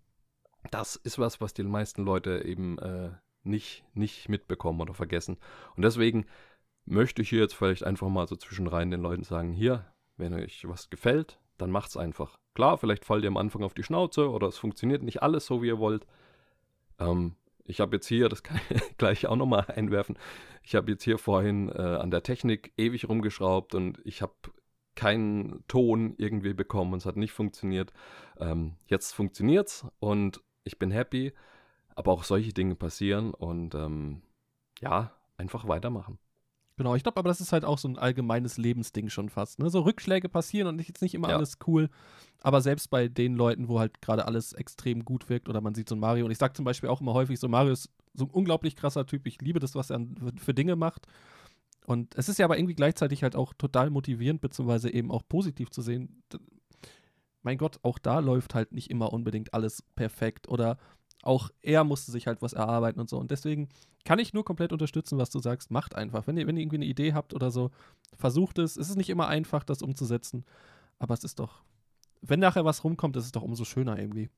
das 0.71 0.95
ist 0.95 1.19
was, 1.19 1.41
was 1.41 1.53
die 1.53 1.63
meisten 1.63 2.03
Leute 2.03 2.43
eben 2.43 2.79
äh, 2.79 3.11
nicht, 3.43 3.85
nicht 3.93 4.29
mitbekommen 4.29 4.81
oder 4.81 4.93
vergessen. 4.93 5.37
Und 5.75 5.83
deswegen 5.83 6.25
möchte 6.85 7.21
ich 7.21 7.29
hier 7.29 7.39
jetzt 7.39 7.55
vielleicht 7.55 7.83
einfach 7.83 8.09
mal 8.09 8.27
so 8.27 8.35
zwischenrein 8.35 8.91
den 8.91 9.01
Leuten 9.01 9.23
sagen, 9.23 9.51
hier, 9.51 9.85
wenn 10.17 10.33
euch 10.33 10.67
was 10.67 10.89
gefällt, 10.89 11.39
dann 11.57 11.71
macht's 11.71 11.97
einfach. 11.97 12.37
Klar, 12.53 12.77
vielleicht 12.77 13.05
fallt 13.05 13.23
ihr 13.23 13.29
am 13.29 13.37
Anfang 13.37 13.63
auf 13.63 13.73
die 13.73 13.83
Schnauze 13.83 14.29
oder 14.29 14.47
es 14.47 14.57
funktioniert 14.57 15.03
nicht 15.03 15.21
alles 15.21 15.45
so, 15.45 15.61
wie 15.61 15.67
ihr 15.67 15.79
wollt. 15.79 16.05
Ähm, 16.99 17.35
ich 17.65 17.79
habe 17.79 17.95
jetzt 17.95 18.07
hier, 18.07 18.29
das 18.29 18.43
kann 18.43 18.59
ich 18.69 18.81
gleich 18.97 19.27
auch 19.27 19.35
nochmal 19.35 19.65
einwerfen, 19.67 20.17
ich 20.63 20.75
habe 20.75 20.91
jetzt 20.91 21.03
hier 21.03 21.17
vorhin 21.17 21.69
äh, 21.69 21.81
an 21.81 22.11
der 22.11 22.23
Technik 22.23 22.73
ewig 22.77 23.07
rumgeschraubt 23.09 23.75
und 23.75 23.99
ich 24.05 24.21
habe 24.21 24.33
keinen 24.95 25.63
Ton 25.67 26.15
irgendwie 26.17 26.53
bekommen 26.53 26.93
und 26.93 26.99
es 26.99 27.05
hat 27.05 27.17
nicht 27.17 27.33
funktioniert. 27.33 27.91
Ähm, 28.39 28.75
jetzt 28.87 29.13
funktioniert's 29.13 29.85
und 29.99 30.41
ich 30.63 30.79
bin 30.79 30.91
happy, 30.91 31.33
aber 31.95 32.11
auch 32.11 32.23
solche 32.23 32.53
Dinge 32.53 32.75
passieren 32.75 33.33
und 33.33 33.75
ähm, 33.75 34.21
ja, 34.79 35.11
einfach 35.37 35.67
weitermachen. 35.67 36.17
Genau, 36.77 36.95
ich 36.95 37.03
glaube 37.03 37.17
aber, 37.17 37.29
das 37.29 37.39
ist 37.39 37.53
halt 37.53 37.63
auch 37.63 37.77
so 37.77 37.87
ein 37.87 37.97
allgemeines 37.97 38.57
Lebensding 38.57 39.09
schon 39.09 39.29
fast. 39.29 39.59
Ne? 39.59 39.69
So 39.69 39.81
Rückschläge 39.81 40.27
passieren 40.27 40.67
und 40.67 40.85
jetzt 40.85 41.01
nicht 41.01 41.13
immer 41.13 41.29
ja. 41.29 41.37
alles 41.37 41.57
cool. 41.67 41.89
Aber 42.41 42.61
selbst 42.61 42.89
bei 42.89 43.07
den 43.07 43.35
Leuten, 43.35 43.69
wo 43.69 43.79
halt 43.79 44.01
gerade 44.01 44.25
alles 44.25 44.51
extrem 44.53 45.05
gut 45.05 45.29
wirkt 45.29 45.47
oder 45.47 45.61
man 45.61 45.73
sieht 45.73 45.87
so 45.87 45.95
ein 45.95 45.99
Mario. 45.99 46.25
Und 46.25 46.31
ich 46.31 46.37
sage 46.37 46.53
zum 46.53 46.65
Beispiel 46.65 46.89
auch 46.89 46.99
immer 46.99 47.13
häufig, 47.13 47.39
so 47.39 47.47
Mario 47.47 47.71
ist 47.71 47.89
so 48.13 48.25
ein 48.25 48.29
unglaublich 48.29 48.75
krasser 48.75 49.05
Typ. 49.05 49.25
Ich 49.25 49.41
liebe 49.41 49.59
das, 49.59 49.73
was 49.75 49.89
er 49.89 50.05
für 50.37 50.53
Dinge 50.53 50.75
macht. 50.75 51.07
Und 51.85 52.15
es 52.15 52.27
ist 52.27 52.39
ja 52.39 52.45
aber 52.45 52.57
irgendwie 52.57 52.75
gleichzeitig 52.75 53.23
halt 53.23 53.35
auch 53.35 53.53
total 53.53 53.89
motivierend, 53.89 54.41
beziehungsweise 54.41 54.91
eben 54.91 55.11
auch 55.11 55.23
positiv 55.27 55.69
zu 55.69 55.81
sehen. 55.81 56.23
Mein 57.41 57.57
Gott, 57.57 57.79
auch 57.83 57.99
da 57.99 58.19
läuft 58.19 58.55
halt 58.55 58.73
nicht 58.73 58.89
immer 58.89 59.13
unbedingt 59.13 59.53
alles 59.53 59.81
perfekt. 59.81 60.49
Oder 60.49 60.77
auch 61.25 61.49
er 61.61 61.83
musste 61.83 62.11
sich 62.11 62.27
halt 62.27 62.41
was 62.41 62.53
erarbeiten 62.53 62.99
und 62.99 63.09
so. 63.09 63.17
Und 63.17 63.31
deswegen 63.31 63.67
kann 64.05 64.19
ich 64.19 64.33
nur 64.33 64.45
komplett 64.45 64.71
unterstützen, 64.71 65.17
was 65.17 65.31
du 65.31 65.39
sagst. 65.39 65.71
Macht 65.71 65.95
einfach. 65.95 66.27
Wenn 66.27 66.37
ihr, 66.37 66.47
wenn 66.47 66.55
ihr 66.55 66.61
irgendwie 66.61 66.77
eine 66.77 66.85
Idee 66.85 67.13
habt 67.13 67.33
oder 67.33 67.51
so, 67.51 67.71
versucht 68.15 68.59
es. 68.59 68.77
Es 68.77 68.89
ist 68.89 68.95
nicht 68.95 69.09
immer 69.09 69.27
einfach, 69.27 69.63
das 69.63 69.81
umzusetzen. 69.81 70.45
Aber 70.99 71.15
es 71.15 71.23
ist 71.23 71.39
doch, 71.39 71.63
wenn 72.21 72.39
nachher 72.39 72.63
was 72.63 72.83
rumkommt, 72.83 73.17
ist 73.17 73.25
es 73.25 73.31
doch 73.31 73.41
umso 73.41 73.65
schöner 73.65 73.97
irgendwie. 73.97 74.29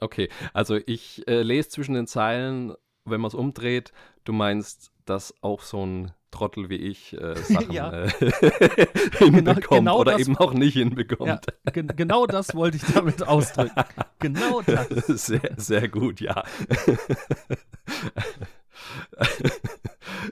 Okay, 0.00 0.28
also 0.52 0.78
ich 0.86 1.26
äh, 1.28 1.42
lese 1.42 1.70
zwischen 1.70 1.94
den 1.94 2.06
Zeilen, 2.06 2.74
wenn 3.04 3.20
man 3.20 3.28
es 3.28 3.34
umdreht, 3.34 3.92
du 4.24 4.32
meinst, 4.32 4.90
dass 5.04 5.32
auch 5.42 5.62
so 5.62 5.86
ein 5.86 6.12
Trottel 6.36 6.68
wie 6.68 6.76
ich 6.76 7.18
äh, 7.18 7.34
Sachen 7.42 7.74
äh, 7.74 8.10
hinbekommt 9.18 9.34
genau, 9.34 9.54
genau 9.70 9.98
oder 10.00 10.18
eben 10.18 10.36
auch 10.36 10.52
nicht 10.52 10.74
hinbekommt. 10.74 11.46
Ja, 11.64 11.72
gen 11.72 11.88
genau 11.96 12.26
das 12.26 12.54
wollte 12.54 12.76
ich 12.76 12.84
damit 12.92 13.26
ausdrücken. 13.26 13.84
genau 14.18 14.60
das. 14.66 15.06
Sehr, 15.26 15.54
sehr 15.56 15.88
gut, 15.88 16.20
ja. 16.20 16.44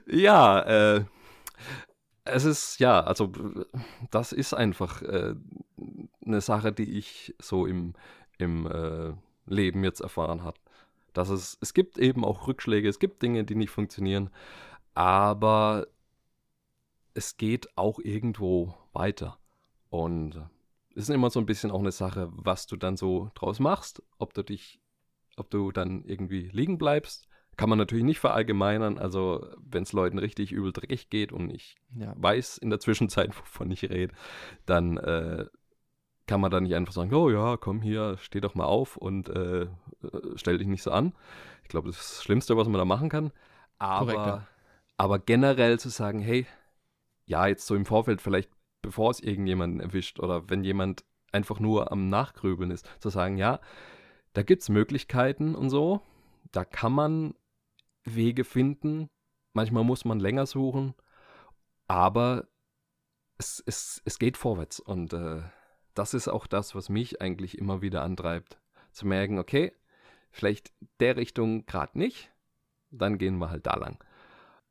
ja, 0.07 0.59
äh, 0.95 1.05
es 2.23 2.45
ist, 2.45 2.79
ja, 2.79 3.01
also 3.01 3.31
das 4.11 4.31
ist 4.31 4.53
einfach 4.53 5.01
äh, 5.01 5.33
eine 6.23 6.41
Sache, 6.41 6.71
die 6.71 6.97
ich 6.97 7.33
so 7.39 7.65
im, 7.65 7.93
im 8.37 8.67
äh, 8.67 9.13
Leben 9.47 9.83
jetzt 9.83 10.01
erfahren 10.01 10.43
habe. 10.43 10.57
Dass 11.13 11.29
es, 11.29 11.57
es 11.61 11.73
gibt 11.73 11.97
eben 11.97 12.23
auch 12.23 12.47
Rückschläge, 12.47 12.89
es 12.89 12.99
gibt 12.99 13.23
Dinge, 13.23 13.43
die 13.43 13.55
nicht 13.55 13.71
funktionieren, 13.71 14.29
aber 14.93 15.87
es 17.15 17.37
geht 17.37 17.75
auch 17.77 17.97
irgendwo 17.99 18.75
weiter. 18.93 19.39
Und 19.89 20.35
es 20.95 21.03
ist 21.03 21.09
immer 21.09 21.29
so 21.29 21.39
ein 21.39 21.45
bisschen 21.45 21.71
auch 21.71 21.79
eine 21.79 21.91
Sache, 21.91 22.29
was 22.31 22.67
du 22.67 22.75
dann 22.75 22.97
so 22.97 23.31
draus 23.33 23.59
machst, 23.59 24.03
ob 24.19 24.33
du 24.33 24.43
dich, 24.43 24.79
ob 25.37 25.49
du 25.49 25.71
dann 25.71 26.03
irgendwie 26.03 26.49
liegen 26.53 26.77
bleibst. 26.77 27.27
Kann 27.57 27.69
man 27.69 27.77
natürlich 27.77 28.03
nicht 28.03 28.19
verallgemeinern. 28.19 28.97
Also, 28.97 29.47
wenn 29.57 29.83
es 29.83 29.93
Leuten 29.93 30.19
richtig 30.19 30.51
übel 30.51 30.73
dreckig 30.73 31.09
geht 31.09 31.31
und 31.31 31.49
ich 31.49 31.77
ja. 31.95 32.13
weiß 32.17 32.57
in 32.57 32.69
der 32.69 32.81
Zwischenzeit, 32.81 33.29
wovon 33.39 33.71
ich 33.71 33.89
rede, 33.89 34.13
dann 34.65 34.97
äh, 34.97 35.45
kann 36.27 36.41
man 36.41 36.51
da 36.51 36.59
nicht 36.59 36.75
einfach 36.75 36.93
sagen, 36.93 37.13
oh 37.13 37.29
ja, 37.29 37.55
komm 37.55 37.81
hier, 37.81 38.17
steh 38.17 38.41
doch 38.41 38.55
mal 38.55 38.65
auf 38.65 38.97
und 38.97 39.29
äh, 39.29 39.67
stell 40.35 40.57
dich 40.57 40.67
nicht 40.67 40.83
so 40.83 40.91
an. 40.91 41.13
Ich 41.63 41.69
glaube, 41.69 41.87
das 41.87 41.97
ist 41.97 42.11
das 42.11 42.23
Schlimmste, 42.23 42.57
was 42.57 42.67
man 42.67 42.77
da 42.77 42.85
machen 42.85 43.07
kann. 43.07 43.31
Aber, 43.77 44.13
Korrekt, 44.13 44.27
ja. 44.27 44.47
aber 44.97 45.19
generell 45.19 45.79
zu 45.79 45.87
sagen, 45.89 46.19
hey, 46.19 46.45
ja, 47.25 47.47
jetzt 47.47 47.65
so 47.67 47.75
im 47.75 47.85
Vorfeld 47.85 48.21
vielleicht, 48.21 48.49
bevor 48.81 49.11
es 49.11 49.19
irgendjemanden 49.19 49.79
erwischt 49.79 50.19
oder 50.19 50.49
wenn 50.49 50.63
jemand 50.63 51.03
einfach 51.31 51.59
nur 51.59 51.91
am 51.91 52.09
Nachgrübeln 52.09 52.71
ist, 52.71 52.89
zu 52.99 53.09
sagen, 53.09 53.37
ja, 53.37 53.59
da 54.33 54.43
gibt 54.43 54.61
es 54.61 54.69
Möglichkeiten 54.69 55.55
und 55.55 55.69
so, 55.69 56.01
da 56.51 56.65
kann 56.65 56.93
man 56.93 57.35
Wege 58.03 58.43
finden, 58.43 59.07
manchmal 59.53 59.83
muss 59.83 60.05
man 60.05 60.19
länger 60.19 60.45
suchen, 60.45 60.93
aber 61.87 62.47
es, 63.37 63.63
es, 63.65 64.01
es 64.05 64.19
geht 64.19 64.37
vorwärts 64.37 64.79
und 64.79 65.13
äh, 65.13 65.41
das 65.93 66.13
ist 66.13 66.27
auch 66.27 66.47
das, 66.47 66.75
was 66.75 66.89
mich 66.89 67.21
eigentlich 67.21 67.57
immer 67.57 67.81
wieder 67.81 68.03
antreibt, 68.03 68.59
zu 68.91 69.07
merken, 69.07 69.39
okay, 69.39 69.73
vielleicht 70.29 70.73
der 70.99 71.15
Richtung 71.15 71.65
gerade 71.65 71.97
nicht, 71.97 72.31
dann 72.91 73.17
gehen 73.17 73.37
wir 73.37 73.49
halt 73.49 73.65
da 73.65 73.75
lang. 73.75 74.03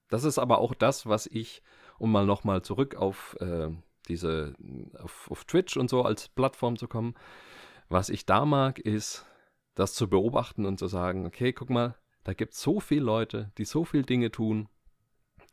Das 0.08 0.24
ist 0.24 0.38
aber 0.38 0.58
auch 0.58 0.74
das, 0.74 1.06
was 1.06 1.26
ich, 1.26 1.62
um 2.04 2.12
mal 2.12 2.26
nochmal 2.26 2.60
zurück 2.60 2.96
auf 2.96 3.34
äh, 3.40 3.70
diese, 4.08 4.52
auf, 5.02 5.30
auf 5.30 5.46
Twitch 5.46 5.78
und 5.78 5.88
so 5.88 6.02
als 6.02 6.28
Plattform 6.28 6.76
zu 6.76 6.86
kommen, 6.86 7.14
was 7.88 8.10
ich 8.10 8.26
da 8.26 8.44
mag, 8.44 8.78
ist, 8.78 9.24
das 9.74 9.94
zu 9.94 10.06
beobachten 10.08 10.66
und 10.66 10.78
zu 10.78 10.86
sagen, 10.86 11.24
okay, 11.24 11.54
guck 11.54 11.70
mal, 11.70 11.96
da 12.22 12.34
gibt 12.34 12.52
es 12.52 12.60
so 12.60 12.78
viele 12.78 13.00
Leute, 13.00 13.52
die 13.56 13.64
so 13.64 13.86
viele 13.86 14.02
Dinge 14.02 14.30
tun, 14.30 14.68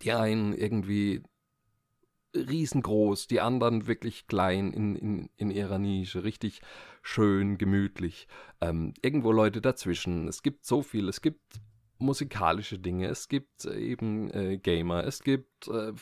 die 0.02 0.12
einen 0.12 0.54
irgendwie 0.54 1.24
riesengroß, 2.36 3.28
die 3.28 3.40
anderen 3.40 3.88
wirklich 3.88 4.28
klein 4.28 4.74
in, 4.74 4.98
in, 4.98 5.30
in 5.38 5.52
ihrer 5.52 5.80
Nische, 5.80 6.26
richtig 6.26 6.62
schön, 7.02 7.58
gemütlich. 7.60 8.28
Ähm, 8.60 8.94
irgendwo 9.02 9.32
Leute 9.32 9.62
dazwischen. 9.62 10.28
Es 10.28 10.44
gibt 10.44 10.66
so 10.66 10.82
viel. 10.82 11.08
Es 11.08 11.22
gibt 11.22 11.62
musikalische 11.98 12.80
Dinge, 12.80 13.08
es 13.08 13.30
gibt 13.30 13.66
äh, 13.66 13.78
eben 13.78 14.30
äh, 14.32 14.58
Gamer, 14.58 15.06
es 15.06 15.22
gibt 15.22 15.68
äh, 15.68 15.94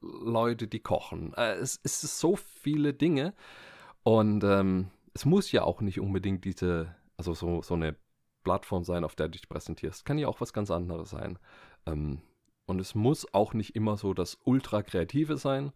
Leute, 0.00 0.68
die 0.68 0.80
kochen. 0.80 1.32
Äh, 1.34 1.54
es, 1.54 1.80
es 1.82 2.04
ist 2.04 2.18
so 2.18 2.36
viele 2.36 2.94
Dinge. 2.94 3.34
Und 4.02 4.44
ähm, 4.44 4.90
es 5.14 5.24
muss 5.24 5.50
ja 5.52 5.64
auch 5.64 5.80
nicht 5.80 6.00
unbedingt 6.00 6.44
diese, 6.44 6.94
also 7.16 7.34
so, 7.34 7.62
so 7.62 7.74
eine 7.74 7.96
Plattform 8.44 8.84
sein, 8.84 9.02
auf 9.02 9.16
der 9.16 9.26
du 9.26 9.32
dich 9.32 9.48
präsentierst. 9.48 10.04
Kann 10.04 10.18
ja 10.18 10.28
auch 10.28 10.40
was 10.40 10.52
ganz 10.52 10.70
anderes 10.70 11.10
sein. 11.10 11.38
Ähm, 11.86 12.20
und 12.66 12.80
es 12.80 12.94
muss 12.94 13.32
auch 13.32 13.54
nicht 13.54 13.74
immer 13.74 13.96
so 13.96 14.14
das 14.14 14.38
Ultra-Kreative 14.44 15.36
sein. 15.36 15.72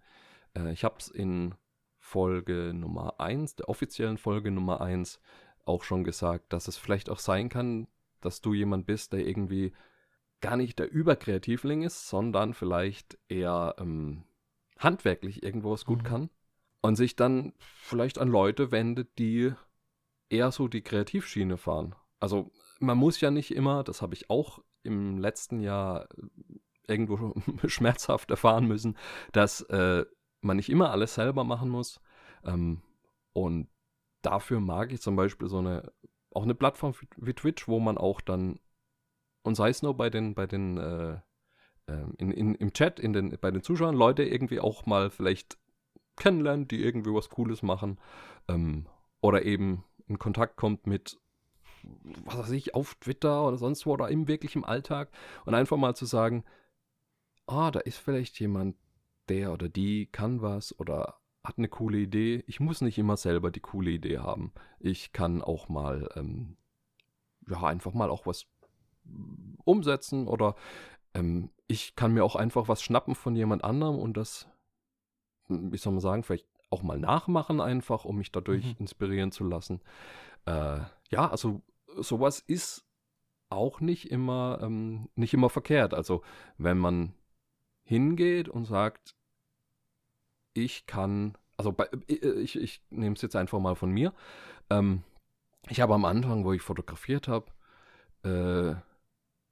Äh, 0.55 0.73
ich 0.73 0.85
habe 0.85 0.97
es 0.99 1.09
in 1.09 1.55
Folge 1.99 2.73
Nummer 2.75 3.21
1, 3.21 3.57
der 3.57 3.69
offiziellen 3.69 4.19
Folge 4.19 4.51
Nummer 4.51 4.81
1, 4.81 5.21
auch 5.65 5.85
schon 5.85 6.05
gesagt, 6.05 6.53
dass 6.53 6.69
es 6.69 6.77
vielleicht 6.77 7.11
auch 7.11 7.19
sein 7.19 7.49
kann, 7.49 7.87
dass 8.21 8.41
du 8.41 8.55
jemand 8.55 8.87
bist, 8.87 9.13
der 9.13 9.27
irgendwie 9.27 9.73
gar 10.41 10.57
nicht 10.57 10.79
der 10.79 10.91
Überkreativling 10.91 11.83
ist, 11.83 12.09
sondern 12.09 12.55
vielleicht 12.55 13.19
eher 13.29 13.75
ähm, 13.79 14.25
handwerklich 14.79 15.43
irgendwo 15.43 15.73
was 15.73 15.85
gut 15.85 16.03
Mhm. 16.03 16.07
kann 16.07 16.31
und 16.81 16.97
sich 16.97 17.17
dann 17.17 17.53
vielleicht 17.59 18.19
an 18.19 18.29
Leute 18.29 18.71
wendet, 18.71 19.19
die 19.19 19.53
eher 20.29 20.51
so 20.53 20.69
die 20.69 20.83
Kreativschiene 20.83 21.57
fahren. 21.59 21.95
Also 22.19 22.51
man 22.79 22.97
muss 22.97 23.21
ja 23.21 23.31
nicht 23.31 23.55
immer, 23.55 23.85
das 23.85 24.03
habe 24.03 24.15
ich 24.15 24.31
auch 24.31 24.61
im 24.83 25.19
letzten 25.19 25.61
Jahr 25.61 26.09
äh, 26.17 26.59
irgendwo 26.89 27.35
schmerzhaft 27.69 28.31
erfahren 28.31 28.67
müssen, 28.67 28.97
dass 29.33 29.61
äh, 29.63 30.05
man 30.41 30.57
nicht 30.57 30.71
immer 30.71 30.91
alles 30.91 31.15
selber 31.15 31.45
machen 31.45 31.69
muss. 31.69 32.01
Ähm, 32.45 32.83
und 33.33 33.69
dafür 34.23 34.61
mag 34.61 34.93
ich 34.93 35.01
zum 35.03 35.17
Beispiel 35.17 35.49
so 35.49 35.59
eine, 35.59 35.93
auch 36.33 36.45
eine 36.45 36.55
Plattform 36.55 36.95
wie, 37.01 37.09
wie 37.17 37.35
Twitch, 37.35 37.69
wo 37.69 37.81
man 37.81 37.99
auch 37.99 38.21
dann, 38.21 38.59
und 39.43 39.55
sei 39.55 39.71
es 39.71 39.83
nur 39.83 39.97
bei 39.97 40.11
den, 40.11 40.35
bei 40.35 40.47
den, 40.47 40.79
äh, 40.79 41.19
ähm, 41.89 42.15
in, 42.19 42.31
in, 42.31 42.55
im 42.55 42.73
Chat, 42.73 43.01
in 43.01 43.13
den, 43.13 43.37
bei 43.41 43.51
den 43.51 43.63
Zuschauern, 43.63 43.95
Leute 43.95 44.23
irgendwie 44.23 44.61
auch 44.61 44.87
mal 44.87 45.11
vielleicht 45.11 45.59
kennenlernt, 46.17 46.71
die 46.71 46.83
irgendwie 46.83 47.13
was 47.13 47.31
Cooles 47.31 47.63
machen. 47.63 47.99
Ähm, 48.49 48.87
oder 49.21 49.45
eben 49.45 49.85
in 50.07 50.19
Kontakt 50.19 50.57
kommt 50.57 50.87
mit, 50.87 51.19
was 52.25 52.39
weiß 52.39 52.51
ich, 52.51 52.75
auf 52.75 52.95
Twitter 52.97 53.47
oder 53.47 53.57
sonst 53.57 53.87
wo 53.87 53.93
oder 53.93 54.09
im 54.09 54.29
wirklichen 54.29 54.65
Alltag. 54.65 55.11
Und 55.45 55.55
einfach 55.55 55.77
mal 55.77 55.95
zu 55.95 56.07
sagen, 56.07 56.45
ah, 57.47 57.71
da 57.71 57.81
ist 57.81 57.99
vielleicht 57.99 58.39
jemand, 58.41 58.77
der 59.29 59.53
oder 59.53 59.69
die 59.69 60.07
kann 60.07 60.43
was 60.43 60.79
oder 60.79 61.17
hat 61.43 61.57
eine 61.57 61.69
coole 61.69 61.99
Idee. 61.99 62.45
Ich 62.47 62.61
muss 62.61 62.81
nicht 62.81 62.99
immer 62.99 63.17
selber 63.17 63.51
die 63.51 63.61
coole 63.61 63.91
Idee 63.91 64.19
haben. 64.19 64.53
Ich 64.79 65.13
kann 65.13 65.41
auch 65.41 65.69
mal, 65.69 66.11
ähm, 66.17 66.57
ja, 67.49 67.63
einfach 67.63 67.95
mal 67.95 68.11
auch 68.11 68.27
was 68.27 68.47
umsetzen 69.65 70.27
oder 70.29 70.55
ähm, 71.15 71.51
ich 71.67 71.95
kann 71.97 72.13
mir 72.13 72.25
auch 72.25 72.37
einfach 72.37 72.69
was 72.69 72.83
schnappen 72.83 73.15
von 73.15 73.37
jemand 73.37 73.65
anderem 73.65 73.99
und 73.99 74.17
das, 74.17 74.49
wie 75.49 75.77
soll 75.77 75.93
man 75.93 76.01
sagen, 76.01 76.23
vielleicht 76.23 76.47
auch 76.71 76.83
mal 76.83 76.99
nachmachen 76.99 77.61
einfach, 77.61 78.05
um 78.05 78.17
mich 78.19 78.33
dadurch 78.33 78.65
Mhm. 78.65 78.77
inspirieren 78.79 79.33
zu 79.33 79.45
lassen. 79.45 79.81
Äh, 80.47 80.81
ja, 81.11 81.29
also 81.31 81.63
sowas 81.97 82.41
ist 82.41 82.85
auch 83.51 83.81
nicht 83.81 84.11
immer, 84.11 84.61
ähm, 84.63 85.09
nicht 85.17 85.35
immer 85.35 85.51
verkehrt. 85.51 85.95
Also 85.95 86.23
wenn 86.59 86.79
man 86.79 87.15
hingeht 87.83 88.49
und 88.49 88.65
sagt, 88.65 89.17
ich 90.55 90.87
kann, 90.87 91.37
also 91.57 91.73
bei, 91.73 91.87
äh, 92.09 92.41
ich, 92.41 92.57
ich 92.57 92.83
nehme 92.91 93.17
es 93.17 93.23
jetzt 93.23 93.37
einfach 93.37 93.59
mal 93.59 93.75
von 93.75 93.91
mir. 93.91 94.13
Ähm, 94.71 95.03
ich 95.69 95.81
habe 95.81 95.95
am 95.95 96.05
Anfang, 96.05 96.45
wo 96.45 96.53
ich 96.53 96.63
fotografiert 96.63 97.29
habe, 97.29 97.47
äh, 98.23 98.81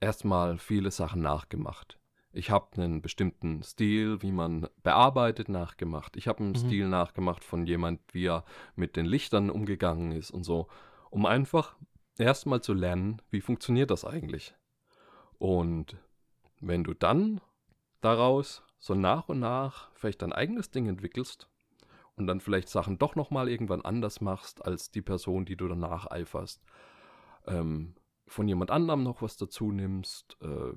erstmal 0.01 0.59
viele 0.59 0.91
Sachen 0.91 1.23
nachgemacht. 1.23 1.99
Ich 2.33 2.51
habe 2.51 2.81
einen 2.81 3.01
bestimmten 3.01 3.63
Stil, 3.63 4.23
wie 4.23 4.33
man 4.33 4.69
bearbeitet, 4.83 5.49
nachgemacht. 5.49 6.17
Ich 6.17 6.29
habe 6.29 6.41
einen 6.41 6.53
Mhm. 6.53 6.57
Stil 6.57 6.89
nachgemacht 6.89 7.43
von 7.43 7.67
jemand, 7.67 8.01
wie 8.13 8.27
er 8.27 8.45
mit 8.77 8.97
den 8.97 9.07
Lichtern 9.07 9.51
umgegangen 9.51 10.13
ist 10.13 10.31
und 10.31 10.45
so, 10.45 10.69
um 11.11 11.27
einfach 11.27 11.77
erstmal 12.19 12.61
zu 12.61 12.75
lernen, 12.75 13.23
wie 13.31 13.41
funktioniert 13.41 13.91
das 13.91 14.05
eigentlich. 14.05 14.55
Und 15.39 15.97
wenn 16.61 16.85
du 16.85 16.93
dann 16.95 17.41
daraus 18.01 18.63
so 18.79 18.95
nach 18.95 19.29
und 19.29 19.41
nach 19.41 19.91
vielleicht 19.95 20.23
dein 20.23 20.33
eigenes 20.33 20.71
Ding 20.71 20.87
entwickelst 20.87 21.49
und 22.17 22.27
dann 22.27 22.41
vielleicht 22.41 22.69
Sachen 22.69 22.99
doch 22.99 23.15
nochmal 23.17 23.49
irgendwann 23.49 23.83
anders 23.83 24.21
machst 24.21 24.65
als 24.65 24.91
die 24.91 25.03
Person, 25.03 25.45
die 25.45 25.57
du 25.57 25.67
danach 25.67 26.11
eiferst, 26.11 26.63
ähm, 27.47 27.95
von 28.29 28.49
jemand 28.49 28.71
anderem 28.71 29.03
noch 29.03 29.23
was 29.23 29.37
dazu 29.37 29.73
nimmst, 29.73 30.37
äh, 30.41 30.73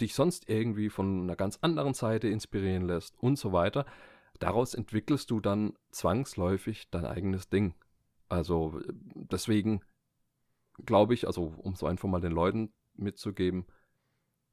dich 0.00 0.14
sonst 0.14 0.48
irgendwie 0.48 0.90
von 0.90 1.22
einer 1.22 1.36
ganz 1.36 1.58
anderen 1.60 1.94
Seite 1.94 2.28
inspirieren 2.28 2.86
lässt 2.86 3.18
und 3.18 3.36
so 3.36 3.52
weiter, 3.52 3.84
daraus 4.38 4.74
entwickelst 4.74 5.30
du 5.30 5.40
dann 5.40 5.74
zwangsläufig 5.90 6.90
dein 6.90 7.04
eigenes 7.04 7.48
Ding. 7.48 7.74
Also 8.28 8.80
deswegen 9.14 9.80
glaube 10.84 11.14
ich, 11.14 11.26
also 11.26 11.54
um 11.58 11.74
so 11.74 11.86
einfach 11.86 12.08
mal 12.08 12.20
den 12.20 12.32
Leuten 12.32 12.72
mitzugeben, 12.94 13.66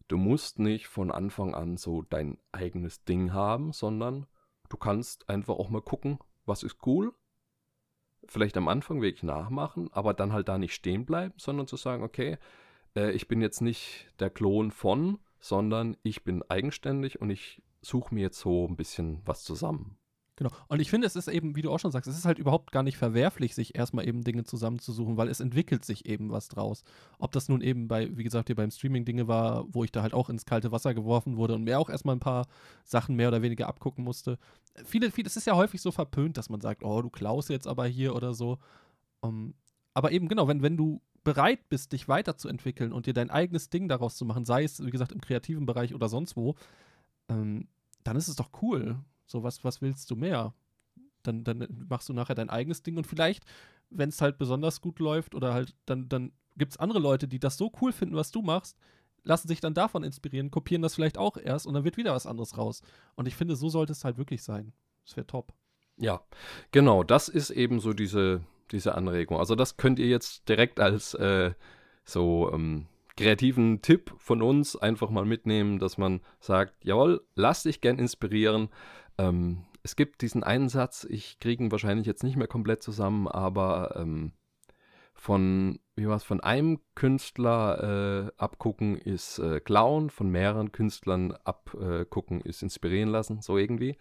du 0.07 0.17
musst 0.17 0.59
nicht 0.59 0.87
von 0.87 1.11
Anfang 1.11 1.53
an 1.53 1.77
so 1.77 2.01
dein 2.01 2.37
eigenes 2.51 3.03
Ding 3.03 3.33
haben, 3.33 3.71
sondern 3.71 4.27
du 4.69 4.77
kannst 4.77 5.29
einfach 5.29 5.55
auch 5.55 5.69
mal 5.69 5.81
gucken, 5.81 6.19
was 6.45 6.63
ist 6.63 6.77
cool. 6.85 7.13
Vielleicht 8.31 8.57
am 8.57 8.67
Anfang 8.67 9.01
wirklich 9.01 9.23
nachmachen, 9.23 9.89
aber 9.91 10.13
dann 10.13 10.33
halt 10.33 10.47
da 10.47 10.57
nicht 10.57 10.73
stehen 10.73 11.05
bleiben, 11.05 11.33
sondern 11.37 11.67
zu 11.67 11.77
sagen, 11.77 12.03
okay, 12.03 12.37
äh, 12.95 13.11
ich 13.11 13.27
bin 13.27 13.41
jetzt 13.41 13.61
nicht 13.61 14.07
der 14.19 14.29
Klon 14.29 14.71
von, 14.71 15.19
sondern 15.39 15.97
ich 16.03 16.23
bin 16.23 16.43
eigenständig 16.49 17.21
und 17.21 17.29
ich 17.29 17.61
suche 17.81 18.13
mir 18.13 18.21
jetzt 18.21 18.39
so 18.39 18.67
ein 18.67 18.75
bisschen 18.75 19.21
was 19.25 19.43
zusammen. 19.43 19.97
Genau. 20.37 20.49
Und 20.67 20.81
ich 20.81 20.89
finde, 20.89 21.07
es 21.07 21.15
ist 21.15 21.29
eben, 21.29 21.55
wie 21.55 21.61
du 21.61 21.71
auch 21.71 21.79
schon 21.79 21.91
sagst, 21.91 22.09
es 22.09 22.17
ist 22.17 22.25
halt 22.25 22.39
überhaupt 22.39 22.73
gar 22.73 22.83
nicht 22.83 22.97
verwerflich, 22.97 23.55
sich 23.55 23.75
erstmal 23.75 24.05
eben 24.05 24.23
Dinge 24.23 24.43
zusammenzusuchen, 24.43 25.15
weil 25.15 25.29
es 25.29 25.39
entwickelt 25.39 25.85
sich 25.85 26.05
eben 26.05 26.29
was 26.29 26.49
draus. 26.49 26.83
Ob 27.19 27.31
das 27.31 27.47
nun 27.47 27.61
eben 27.61 27.87
bei, 27.87 28.15
wie 28.17 28.23
gesagt, 28.23 28.49
hier 28.49 28.55
beim 28.55 28.69
Streaming 28.69 29.05
Dinge 29.05 29.29
war, 29.29 29.65
wo 29.73 29.85
ich 29.85 29.93
da 29.93 30.01
halt 30.01 30.13
auch 30.13 30.29
ins 30.29 30.45
kalte 30.45 30.73
Wasser 30.73 30.93
geworfen 30.93 31.37
wurde 31.37 31.55
und 31.55 31.63
mir 31.63 31.79
auch 31.79 31.89
erstmal 31.89 32.17
ein 32.17 32.19
paar 32.21 32.47
Sachen 32.83 33.15
mehr 33.15 33.29
oder 33.29 33.41
weniger 33.41 33.67
abgucken 33.67 34.03
musste. 34.03 34.37
Viele, 34.83 35.09
viele, 35.09 35.27
es 35.27 35.37
ist 35.37 35.47
ja 35.47 35.55
häufig 35.55 35.81
so 35.81 35.91
verpönt, 35.91 36.35
dass 36.35 36.49
man 36.49 36.59
sagt, 36.59 36.83
oh, 36.83 37.01
du 37.01 37.09
klaust 37.09 37.49
jetzt 37.49 37.67
aber 37.67 37.85
hier 37.85 38.13
oder 38.13 38.33
so. 38.33 38.57
Um, 39.21 39.53
aber 39.93 40.11
eben, 40.11 40.27
genau, 40.27 40.49
wenn, 40.49 40.61
wenn 40.61 40.75
du 40.75 41.01
bereit 41.23 41.69
bist, 41.69 41.93
dich 41.93 42.09
weiterzuentwickeln 42.09 42.91
und 42.91 43.05
dir 43.05 43.13
dein 43.13 43.29
eigenes 43.29 43.69
Ding 43.69 43.87
daraus 43.87 44.17
zu 44.17 44.25
machen, 44.25 44.43
sei 44.43 44.65
es, 44.65 44.85
wie 44.85 44.91
gesagt, 44.91 45.13
im 45.13 45.21
kreativen 45.21 45.65
Bereich 45.65 45.95
oder 45.95 46.09
sonst 46.09 46.35
wo, 46.35 46.55
ähm, 47.29 47.69
dann 48.03 48.17
ist 48.17 48.27
es 48.27 48.35
doch 48.35 48.49
cool. 48.61 48.99
So, 49.25 49.43
was, 49.43 49.63
was 49.63 49.81
willst 49.81 50.09
du 50.11 50.15
mehr? 50.15 50.53
Dann, 51.23 51.43
dann 51.43 51.67
machst 51.89 52.09
du 52.09 52.13
nachher 52.13 52.35
dein 52.35 52.49
eigenes 52.49 52.83
Ding 52.83 52.97
und 52.97 53.07
vielleicht, 53.07 53.43
wenn 53.89 54.09
es 54.09 54.21
halt 54.21 54.37
besonders 54.37 54.81
gut 54.81 54.99
läuft 54.99 55.33
oder 55.33 55.53
halt, 55.53 55.75
dann, 55.85 56.07
dann 56.09 56.31
gibt 56.55 56.73
es 56.73 56.77
andere 56.77 56.99
Leute, 56.99 57.27
die 57.27 57.39
das 57.39 57.57
so 57.57 57.71
cool 57.81 57.91
finden, 57.91 58.15
was 58.15 58.31
du 58.31 58.41
machst, 58.41 58.77
lassen 59.23 59.47
sich 59.47 59.59
dann 59.59 59.73
davon 59.73 60.03
inspirieren, 60.03 60.51
kopieren 60.51 60.81
das 60.81 60.95
vielleicht 60.95 61.17
auch 61.17 61.37
erst 61.37 61.65
und 61.65 61.73
dann 61.73 61.83
wird 61.83 61.97
wieder 61.97 62.13
was 62.13 62.27
anderes 62.27 62.57
raus. 62.57 62.81
Und 63.15 63.27
ich 63.27 63.35
finde, 63.35 63.55
so 63.55 63.69
sollte 63.69 63.91
es 63.91 64.05
halt 64.05 64.17
wirklich 64.17 64.43
sein. 64.43 64.71
Das 65.03 65.17
wäre 65.17 65.27
top. 65.27 65.53
Ja, 65.97 66.21
genau, 66.71 67.03
das 67.03 67.29
ist 67.29 67.49
eben 67.49 67.79
so 67.79 67.93
diese, 67.93 68.41
diese 68.71 68.95
Anregung. 68.95 69.37
Also 69.37 69.55
das 69.55 69.77
könnt 69.77 69.99
ihr 69.99 70.07
jetzt 70.07 70.47
direkt 70.47 70.79
als 70.79 71.13
äh, 71.15 71.53
so 72.03 72.51
ähm, 72.53 72.87
kreativen 73.17 73.81
Tipp 73.81 74.13
von 74.17 74.41
uns 74.41 74.75
einfach 74.75 75.09
mal 75.09 75.25
mitnehmen, 75.25 75.79
dass 75.79 75.97
man 75.97 76.21
sagt, 76.39 76.73
jawohl, 76.83 77.25
lass 77.35 77.63
dich 77.63 77.81
gern 77.81 77.97
inspirieren. 77.97 78.69
Ähm, 79.17 79.65
es 79.83 79.95
gibt 79.95 80.21
diesen 80.21 80.43
einen 80.43 80.69
Satz, 80.69 81.05
ich 81.09 81.39
kriege 81.39 81.63
ihn 81.63 81.71
wahrscheinlich 81.71 82.07
jetzt 82.07 82.23
nicht 82.23 82.37
mehr 82.37 82.47
komplett 82.47 82.81
zusammen, 82.81 83.27
aber 83.27 83.95
ähm, 83.97 84.33
von, 85.13 85.79
wie 85.95 86.07
war 86.07 86.19
von 86.19 86.41
einem 86.41 86.79
Künstler 86.93 88.27
äh, 88.27 88.31
abgucken 88.37 88.97
ist 88.97 89.39
äh, 89.39 89.59
klauen, 89.61 90.09
von 90.09 90.29
mehreren 90.29 90.71
Künstlern 90.71 91.31
abgucken 91.43 92.41
ist 92.41 92.61
inspirieren 92.61 93.09
lassen, 93.09 93.41
so 93.41 93.57
irgendwie. 93.57 93.97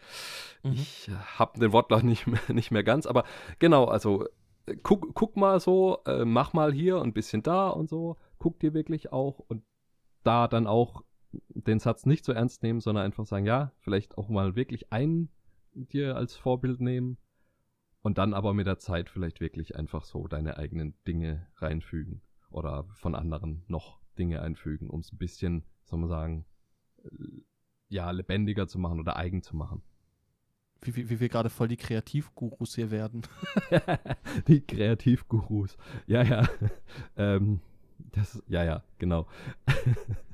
Mhm. 0.63 0.73
Ich 0.73 1.11
habe 1.39 1.61
den 1.61 1.73
Wortlaut 1.73 2.03
nicht 2.05 2.27
mehr, 2.27 2.41
nicht 2.49 2.71
mehr 2.71 2.83
ganz, 2.83 3.07
aber 3.07 3.25
genau, 3.59 3.85
also 3.85 4.27
äh, 4.67 4.77
guck, 4.83 5.15
guck 5.15 5.37
mal 5.37 5.61
so, 5.61 5.99
äh, 6.07 6.25
mach 6.25 6.53
mal 6.53 6.73
hier 6.73 7.01
ein 7.01 7.13
bisschen 7.13 7.43
da 7.43 7.69
und 7.69 7.89
so, 7.89 8.17
guck 8.39 8.59
dir 8.59 8.75
wirklich 8.75 9.13
auch 9.13 9.39
und 9.39 9.63
da 10.25 10.49
dann 10.49 10.67
auch 10.67 11.05
den 11.49 11.79
Satz 11.79 12.07
nicht 12.07 12.25
so 12.25 12.33
ernst 12.33 12.63
nehmen, 12.63 12.81
sondern 12.81 13.05
einfach 13.05 13.27
sagen, 13.27 13.47
ja, 13.47 13.73
vielleicht 13.81 14.19
auch 14.19 14.29
mal 14.29 14.57
wirklich 14.57 14.93
einen 14.93 15.31
dir 15.75 16.17
als 16.17 16.37
Vorbild 16.37 16.81
nehmen 16.81 17.19
und 18.03 18.19
dann 18.19 18.35
aber 18.35 18.55
mit 18.55 18.67
der 18.67 18.79
Zeit 18.79 19.09
vielleicht 19.11 19.41
wirklich 19.41 19.77
einfach 19.77 20.05
so 20.05 20.27
deine 20.29 20.57
eigenen 20.59 20.95
Dinge 21.07 21.47
reinfügen 21.57 22.23
oder 22.51 22.85
von 22.95 23.15
anderen 23.15 23.65
noch 23.67 24.01
Dinge 24.19 24.43
einfügen, 24.43 24.91
um 24.91 25.01
es 25.01 25.13
ein 25.13 25.19
bisschen, 25.19 25.65
soll 25.85 26.01
man 26.01 26.09
sagen, 26.09 26.47
ja, 27.89 28.11
lebendiger 28.11 28.69
zu 28.69 28.79
machen 28.79 29.01
oder 29.01 29.17
eigen 29.17 29.43
zu 29.43 29.57
machen. 29.57 29.83
Wie, 30.83 30.95
wie, 30.97 31.11
wie 31.11 31.21
wir 31.21 31.29
gerade 31.29 31.51
voll 31.51 31.69
die 31.69 31.77
Kreativgurus 31.77 32.75
hier 32.75 32.91
werden. 32.91 33.23
die 34.49 34.61
Kreativgurus. 34.61 35.77
Ja, 36.07 36.23
ja. 36.23 36.49
ähm, 37.17 37.61
das, 38.13 38.43
ja, 38.49 38.65
ja, 38.65 38.85
genau. 38.99 39.27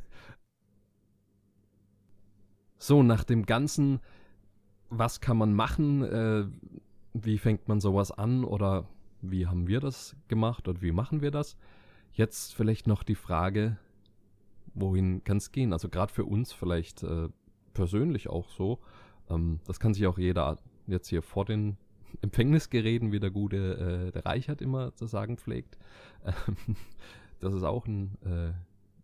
so, 2.83 3.03
nach 3.03 3.25
dem 3.25 3.45
ganzen, 3.45 4.01
was 4.89 5.21
kann 5.21 5.37
man 5.37 5.53
machen, 5.53 6.03
äh, 6.03 6.47
wie 7.13 7.37
fängt 7.37 7.69
man 7.69 7.79
sowas 7.79 8.11
an 8.11 8.43
oder 8.43 8.87
wie 9.21 9.47
haben 9.47 9.69
wir 9.69 9.81
das 9.81 10.17
gemacht 10.29 10.67
oder 10.67 10.81
wie 10.81 10.91
machen 10.91 11.21
wir 11.21 11.31
das? 11.31 11.59
Jetzt 12.13 12.55
vielleicht 12.55 12.87
noch 12.87 13.03
die 13.03 13.15
Frage, 13.15 13.77
wohin 14.73 15.23
kann 15.25 15.37
es 15.37 15.53
gehen? 15.53 15.75
Also 15.75 15.91
gerade 15.91 16.13
für 16.13 16.25
uns 16.25 16.53
vielleicht 16.53 17.03
äh, 17.03 17.29
persönlich 17.75 18.31
auch 18.31 18.49
so. 18.49 18.79
Ähm, 19.29 19.61
das 19.67 19.79
kann 19.79 19.93
sich 19.93 20.07
auch 20.07 20.19
jeder 20.19 20.57
jetzt 20.87 21.09
hier 21.09 21.21
vor 21.21 21.45
den 21.45 21.77
Empfängnisgeräten, 22.23 23.13
wie 23.13 23.21
der 23.21 23.31
gute 23.31 24.09
äh, 24.09 24.11
der 24.11 24.25
Reichert 24.25 24.63
immer 24.63 24.95
zu 24.95 25.07
sagen 25.07 25.37
pflegt. 25.37 25.79
Ähm, 26.25 26.77
das 27.41 27.55
ist 27.55 27.63
auch 27.63 27.87
ein, 27.87 28.19
äh, 28.27 28.53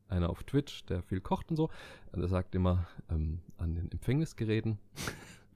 einer 0.09 0.31
auf 0.31 0.45
Twitch, 0.45 0.85
der 0.87 1.03
viel 1.03 1.21
kocht 1.21 1.51
und 1.51 1.57
so. 1.57 1.71
Der 2.14 2.29
sagt 2.29 2.55
immer 2.55 2.87
ähm, 3.11 3.40
an 3.59 3.75
den 3.75 3.90
Empfängnisgeräten 3.90 4.79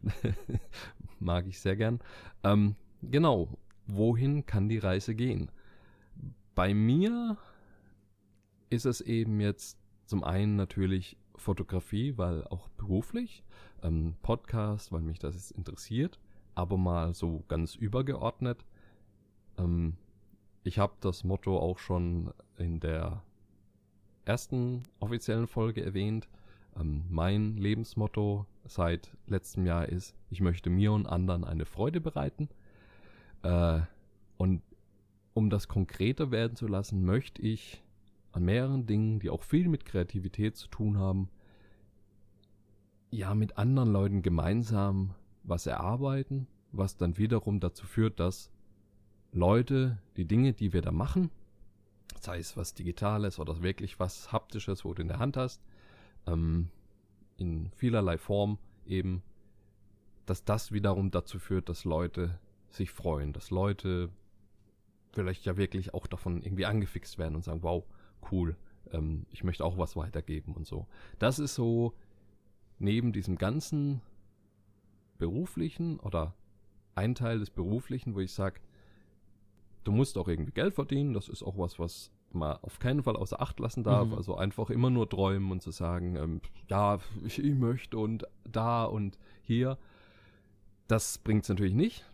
Mag 1.20 1.46
ich 1.46 1.60
sehr 1.60 1.76
gern. 1.76 2.00
Ähm, 2.42 2.76
genau, 3.02 3.58
wohin 3.86 4.46
kann 4.46 4.68
die 4.68 4.78
Reise 4.78 5.14
gehen? 5.14 5.50
Bei 6.54 6.74
mir 6.74 7.36
ist 8.70 8.86
es 8.86 9.00
eben 9.00 9.40
jetzt 9.40 9.78
zum 10.06 10.24
einen 10.24 10.56
natürlich 10.56 11.16
Fotografie, 11.36 12.18
weil 12.18 12.44
auch 12.44 12.68
beruflich, 12.70 13.44
ähm, 13.82 14.16
Podcast, 14.22 14.92
weil 14.92 15.00
mich 15.00 15.18
das 15.18 15.50
interessiert, 15.50 16.18
aber 16.54 16.76
mal 16.76 17.14
so 17.14 17.44
ganz 17.48 17.74
übergeordnet. 17.74 18.64
Ähm, 19.56 19.96
ich 20.64 20.78
habe 20.78 20.94
das 21.00 21.24
Motto 21.24 21.58
auch 21.58 21.78
schon 21.78 22.32
in 22.58 22.80
der 22.80 23.22
ersten 24.30 24.84
offiziellen 25.00 25.48
Folge 25.48 25.84
erwähnt. 25.84 26.28
Ähm, 26.78 27.02
mein 27.08 27.56
Lebensmotto 27.56 28.46
seit 28.64 29.10
letztem 29.26 29.66
Jahr 29.66 29.88
ist, 29.88 30.14
ich 30.30 30.40
möchte 30.40 30.70
mir 30.70 30.92
und 30.92 31.06
anderen 31.06 31.42
eine 31.42 31.64
Freude 31.64 32.00
bereiten. 32.00 32.48
Äh, 33.42 33.80
und 34.36 34.62
um 35.34 35.50
das 35.50 35.66
konkreter 35.66 36.30
werden 36.30 36.54
zu 36.54 36.68
lassen, 36.68 37.04
möchte 37.04 37.42
ich 37.42 37.82
an 38.30 38.44
mehreren 38.44 38.86
Dingen, 38.86 39.18
die 39.18 39.30
auch 39.30 39.42
viel 39.42 39.66
mit 39.68 39.84
Kreativität 39.84 40.56
zu 40.56 40.68
tun 40.68 40.96
haben, 40.96 41.28
ja, 43.10 43.34
mit 43.34 43.58
anderen 43.58 43.90
Leuten 43.92 44.22
gemeinsam 44.22 45.14
was 45.42 45.66
erarbeiten, 45.66 46.46
was 46.70 46.96
dann 46.96 47.18
wiederum 47.18 47.58
dazu 47.58 47.84
führt, 47.84 48.20
dass 48.20 48.52
Leute 49.32 49.98
die 50.16 50.26
Dinge, 50.26 50.52
die 50.52 50.72
wir 50.72 50.82
da 50.82 50.92
machen, 50.92 51.30
sei 52.22 52.38
es 52.38 52.56
was 52.56 52.74
Digitales 52.74 53.38
oder 53.38 53.62
wirklich 53.62 53.98
was 53.98 54.32
Haptisches, 54.32 54.84
wo 54.84 54.94
du 54.94 55.02
in 55.02 55.08
der 55.08 55.18
Hand 55.18 55.36
hast, 55.36 55.62
ähm, 56.26 56.68
in 57.36 57.70
vielerlei 57.72 58.18
Form 58.18 58.58
eben, 58.86 59.22
dass 60.26 60.44
das 60.44 60.72
wiederum 60.72 61.10
dazu 61.10 61.38
führt, 61.38 61.68
dass 61.68 61.84
Leute 61.84 62.38
sich 62.68 62.90
freuen, 62.90 63.32
dass 63.32 63.50
Leute 63.50 64.10
vielleicht 65.12 65.44
ja 65.44 65.56
wirklich 65.56 65.94
auch 65.94 66.06
davon 66.06 66.42
irgendwie 66.42 66.66
angefixt 66.66 67.18
werden 67.18 67.34
und 67.34 67.42
sagen, 67.42 67.62
wow, 67.62 67.84
cool, 68.30 68.56
ähm, 68.92 69.26
ich 69.30 69.42
möchte 69.42 69.64
auch 69.64 69.78
was 69.78 69.96
weitergeben 69.96 70.54
und 70.54 70.66
so. 70.66 70.86
Das 71.18 71.38
ist 71.38 71.54
so 71.54 71.94
neben 72.78 73.12
diesem 73.12 73.36
ganzen 73.36 74.00
beruflichen 75.18 75.98
oder 76.00 76.34
ein 76.94 77.14
Teil 77.14 77.38
des 77.38 77.50
beruflichen, 77.50 78.14
wo 78.14 78.20
ich 78.20 78.32
sage, 78.32 78.60
du 79.84 79.92
musst 79.92 80.18
auch 80.18 80.28
irgendwie 80.28 80.52
Geld 80.52 80.74
verdienen, 80.74 81.14
das 81.14 81.28
ist 81.28 81.42
auch 81.42 81.58
was, 81.58 81.78
was 81.78 82.10
man 82.32 82.56
auf 82.58 82.78
keinen 82.78 83.02
Fall 83.02 83.16
außer 83.16 83.40
Acht 83.40 83.58
lassen 83.60 83.82
darf. 83.82 84.08
Mhm. 84.08 84.14
Also 84.14 84.36
einfach 84.36 84.70
immer 84.70 84.90
nur 84.90 85.08
träumen 85.08 85.50
und 85.50 85.62
zu 85.62 85.70
sagen, 85.70 86.16
ähm, 86.16 86.40
ja, 86.68 86.98
ich, 87.24 87.38
ich, 87.38 87.54
möchte 87.54 87.98
und 87.98 88.26
da 88.44 88.84
und 88.84 89.18
hier. 89.42 89.78
Das 90.86 91.18
bringt 91.18 91.44
es 91.44 91.48
natürlich 91.48 91.74
nicht. 91.74 92.04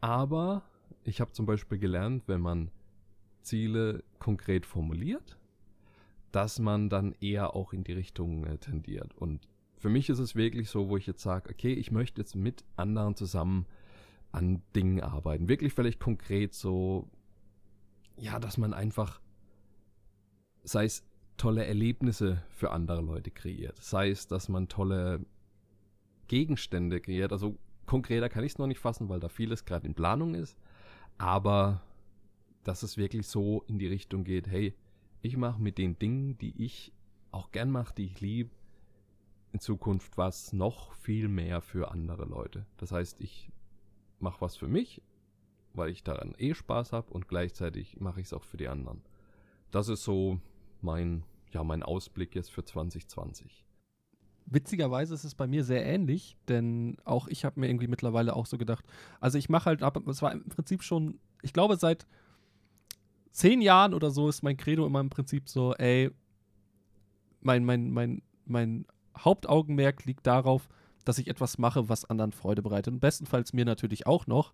Aber 0.00 0.62
ich 1.04 1.20
habe 1.20 1.32
zum 1.32 1.46
Beispiel 1.46 1.78
gelernt, 1.78 2.24
wenn 2.26 2.40
man 2.40 2.70
Ziele 3.42 4.02
konkret 4.18 4.66
formuliert, 4.66 5.38
dass 6.32 6.58
man 6.58 6.88
dann 6.88 7.14
eher 7.20 7.54
auch 7.54 7.72
in 7.72 7.84
die 7.84 7.92
Richtung 7.92 8.44
äh, 8.44 8.58
tendiert. 8.58 9.16
Und 9.16 9.48
für 9.76 9.88
mich 9.88 10.08
ist 10.10 10.18
es 10.18 10.36
wirklich 10.36 10.68
so, 10.70 10.88
wo 10.88 10.96
ich 10.96 11.06
jetzt 11.06 11.22
sage, 11.22 11.50
okay, 11.50 11.72
ich 11.72 11.90
möchte 11.90 12.20
jetzt 12.20 12.36
mit 12.36 12.64
anderen 12.76 13.16
zusammen 13.16 13.66
an 14.32 14.62
Dingen 14.74 15.00
arbeiten. 15.00 15.48
Wirklich 15.48 15.72
vielleicht 15.72 16.00
konkret 16.00 16.54
so, 16.54 17.08
ja, 18.16 18.38
dass 18.38 18.58
man 18.58 18.72
einfach 18.72 19.20
sei 20.62 20.84
es 20.84 21.04
tolle 21.36 21.64
Erlebnisse 21.64 22.42
für 22.50 22.70
andere 22.70 23.00
Leute 23.00 23.30
kreiert, 23.30 23.78
sei 23.82 24.10
es, 24.10 24.26
dass 24.26 24.48
man 24.48 24.68
tolle 24.68 25.24
Gegenstände 26.28 27.00
kreiert. 27.00 27.32
Also 27.32 27.58
konkreter 27.86 28.28
kann 28.28 28.44
ich 28.44 28.52
es 28.52 28.58
noch 28.58 28.66
nicht 28.66 28.78
fassen, 28.78 29.08
weil 29.08 29.20
da 29.20 29.28
vieles 29.28 29.64
gerade 29.64 29.86
in 29.86 29.94
Planung 29.94 30.34
ist, 30.34 30.58
aber 31.18 31.82
dass 32.62 32.82
es 32.82 32.98
wirklich 32.98 33.26
so 33.26 33.64
in 33.66 33.78
die 33.78 33.86
Richtung 33.86 34.22
geht, 34.24 34.48
hey, 34.48 34.74
ich 35.22 35.36
mache 35.36 35.60
mit 35.60 35.78
den 35.78 35.98
Dingen, 35.98 36.36
die 36.38 36.62
ich 36.62 36.92
auch 37.30 37.50
gern 37.52 37.70
mache, 37.70 37.94
die 37.94 38.04
ich 38.04 38.20
liebe, 38.20 38.50
in 39.52 39.60
Zukunft 39.60 40.16
was 40.18 40.52
noch 40.52 40.92
viel 40.92 41.28
mehr 41.28 41.60
für 41.60 41.90
andere 41.90 42.26
Leute. 42.26 42.66
Das 42.76 42.92
heißt, 42.92 43.20
ich 43.20 43.50
mache 44.22 44.40
was 44.40 44.56
für 44.56 44.68
mich, 44.68 45.02
weil 45.74 45.90
ich 45.90 46.02
daran 46.02 46.34
eh 46.38 46.54
Spaß 46.54 46.92
habe 46.92 47.12
und 47.12 47.28
gleichzeitig 47.28 48.00
mache 48.00 48.20
ich 48.20 48.26
es 48.26 48.32
auch 48.32 48.44
für 48.44 48.56
die 48.56 48.68
anderen. 48.68 49.02
Das 49.70 49.88
ist 49.88 50.04
so 50.04 50.40
mein, 50.80 51.24
ja, 51.52 51.62
mein 51.64 51.82
Ausblick 51.82 52.34
jetzt 52.34 52.50
für 52.50 52.64
2020. 52.64 53.64
Witzigerweise 54.46 55.14
ist 55.14 55.24
es 55.24 55.34
bei 55.34 55.46
mir 55.46 55.62
sehr 55.62 55.86
ähnlich, 55.86 56.36
denn 56.48 56.96
auch 57.04 57.28
ich 57.28 57.44
habe 57.44 57.60
mir 57.60 57.68
irgendwie 57.68 57.86
mittlerweile 57.86 58.34
auch 58.34 58.46
so 58.46 58.58
gedacht, 58.58 58.84
also 59.20 59.38
ich 59.38 59.48
mache 59.48 59.66
halt, 59.66 59.82
es 60.08 60.22
war 60.22 60.32
im 60.32 60.48
Prinzip 60.48 60.82
schon, 60.82 61.20
ich 61.42 61.52
glaube 61.52 61.76
seit 61.76 62.06
zehn 63.30 63.60
Jahren 63.60 63.94
oder 63.94 64.10
so 64.10 64.28
ist 64.28 64.42
mein 64.42 64.56
Credo 64.56 64.86
immer 64.86 65.00
im 65.00 65.10
Prinzip 65.10 65.48
so, 65.48 65.74
ey, 65.74 66.10
mein, 67.40 67.64
mein, 67.64 67.90
mein, 67.90 68.22
mein 68.44 68.86
Hauptaugenmerk 69.16 70.04
liegt 70.04 70.26
darauf, 70.26 70.68
dass 71.04 71.18
ich 71.18 71.28
etwas 71.28 71.58
mache, 71.58 71.88
was 71.88 72.04
anderen 72.04 72.32
Freude 72.32 72.62
bereitet. 72.62 72.92
Und 72.92 73.00
bestenfalls 73.00 73.52
mir 73.52 73.64
natürlich 73.64 74.06
auch 74.06 74.26
noch, 74.26 74.52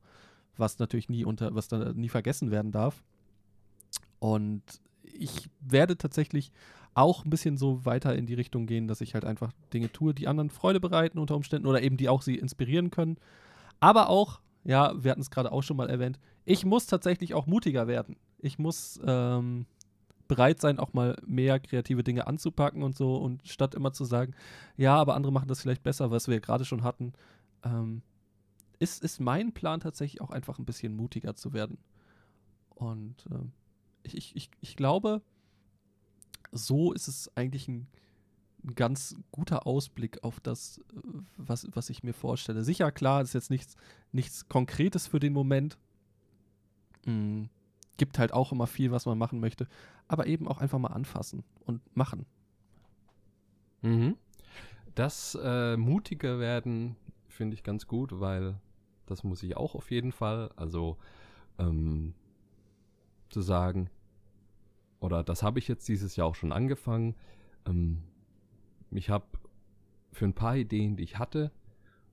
was 0.57 0.79
natürlich 0.79 1.09
nie 1.09 1.25
unter, 1.25 1.55
was 1.55 1.69
dann 1.69 1.97
nie 1.97 2.09
vergessen 2.09 2.51
werden 2.51 2.73
darf. 2.73 3.03
Und 4.19 4.63
ich 5.03 5.49
werde 5.61 5.97
tatsächlich 5.97 6.53
auch 6.95 7.25
ein 7.25 7.31
bisschen 7.31 7.59
so 7.59 7.85
weiter 7.85 8.17
in 8.17 8.27
die 8.27 8.35
Richtung 8.35 8.67
gehen, 8.67 8.89
dass 8.89 9.03
ich 9.03 9.15
halt 9.15 9.25
einfach 9.25 9.53
Dinge 9.73 9.93
tue, 9.93 10.15
die 10.15 10.29
anderen 10.29 10.51
Freude 10.51 10.81
bereiten 10.81 11.19
unter 11.19 11.37
Umständen 11.37 11.67
oder 11.67 11.83
eben 11.83 11.99
die 11.99 12.09
auch 12.09 12.23
sie 12.23 12.37
inspirieren 12.37 12.91
können. 12.91 13.19
Aber 13.81 14.09
auch, 14.09 14.41
ja, 14.65 14.93
wir 15.03 15.11
hatten 15.11 15.21
es 15.21 15.31
gerade 15.31 15.53
auch 15.53 15.63
schon 15.63 15.77
mal 15.77 15.91
erwähnt, 15.91 16.19
ich 16.47 16.65
muss 16.65 16.87
tatsächlich 16.87 17.35
auch 17.35 17.47
mutiger 17.47 17.87
werden. 17.87 18.17
Ich 18.39 18.59
muss 18.59 18.99
ähm, 19.05 19.67
bereit 20.29 20.61
sein, 20.61 20.79
auch 20.79 20.93
mal 20.93 21.17
mehr 21.27 21.61
kreative 21.61 22.03
Dinge 22.03 22.27
anzupacken 22.27 22.83
und 22.83 22.97
so 22.97 23.17
und 23.17 23.47
statt 23.47 23.75
immer 23.75 23.93
zu 23.93 24.05
sagen, 24.05 24.35
ja, 24.77 24.97
aber 24.97 25.15
andere 25.15 25.33
machen 25.33 25.49
das 25.49 25.61
vielleicht 25.61 25.83
besser, 25.83 26.11
was 26.11 26.29
wir 26.29 26.41
gerade 26.41 26.65
schon 26.65 26.83
hatten, 26.83 27.13
ähm, 27.65 28.03
ist, 28.79 29.03
ist 29.03 29.21
mein 29.21 29.53
Plan 29.53 29.81
tatsächlich 29.81 30.21
auch 30.21 30.31
einfach 30.31 30.59
ein 30.59 30.67
bisschen 30.67 30.95
mutiger 30.95 31.35
zu 31.35 31.53
werden. 31.53 31.79
Und 32.75 33.25
ähm, 33.31 33.53
ich, 34.03 34.37
ich, 34.37 34.51
ich 34.61 34.77
glaube, 34.77 35.23
so 36.53 36.93
ist 36.93 37.09
es 37.09 37.31
eigentlich 37.37 37.69
ein, 37.69 37.87
ein 38.65 38.75
ganz 38.75 39.17
guter 39.33 39.67
Ausblick 39.67 40.23
auf 40.25 40.41
das, 40.41 40.79
äh, 40.79 41.01
was, 41.37 41.67
was 41.73 41.91
ich 41.91 42.03
mir 42.03 42.13
vorstelle. 42.13 42.65
Sicher, 42.65 42.93
klar, 42.93 43.23
ist 43.23 43.33
jetzt 43.33 43.51
nichts, 43.51 43.77
nichts 44.13 44.49
Konkretes 44.49 45.07
für 45.07 45.21
den 45.21 45.33
Moment. 45.33 45.79
Mhm. 47.07 47.49
Gibt 47.97 48.19
halt 48.19 48.33
auch 48.33 48.53
immer 48.53 48.67
viel, 48.67 48.91
was 48.91 49.07
man 49.07 49.19
machen 49.19 49.41
möchte. 49.41 49.67
Aber 50.09 50.27
eben 50.27 50.49
auch 50.49 50.59
einfach 50.59 50.79
mal 50.79 50.89
anfassen 50.89 51.45
und 51.65 51.81
machen. 51.97 52.27
Mhm. 53.83 54.17
Das 54.95 55.39
äh, 55.43 55.77
mutiger 55.77 56.39
werden 56.39 56.97
finde 57.29 57.55
ich 57.55 57.63
ganz 57.63 57.87
gut, 57.87 58.21
weil 58.21 58.59
das 59.07 59.25
muss 59.25 59.43
ich 59.43 59.57
auch 59.57 59.75
auf 59.75 59.91
jeden 59.91 60.13
Fall. 60.13 60.51
Also 60.57 60.97
ähm, 61.59 62.15
zu 63.29 63.41
sagen, 63.43 63.91
oder 65.01 65.23
das 65.23 65.43
habe 65.43 65.59
ich 65.59 65.69
jetzt 65.69 65.89
dieses 65.89 66.17
Jahr 66.17 66.27
auch 66.27 66.35
schon 66.35 66.53
angefangen. 66.53 67.15
Ähm, 67.67 68.03
ich 68.91 69.11
habe 69.11 69.27
für 70.13 70.25
ein 70.25 70.35
paar 70.35 70.57
Ideen, 70.57 70.97
die 70.97 71.05
ich 71.05 71.19
hatte, 71.19 71.53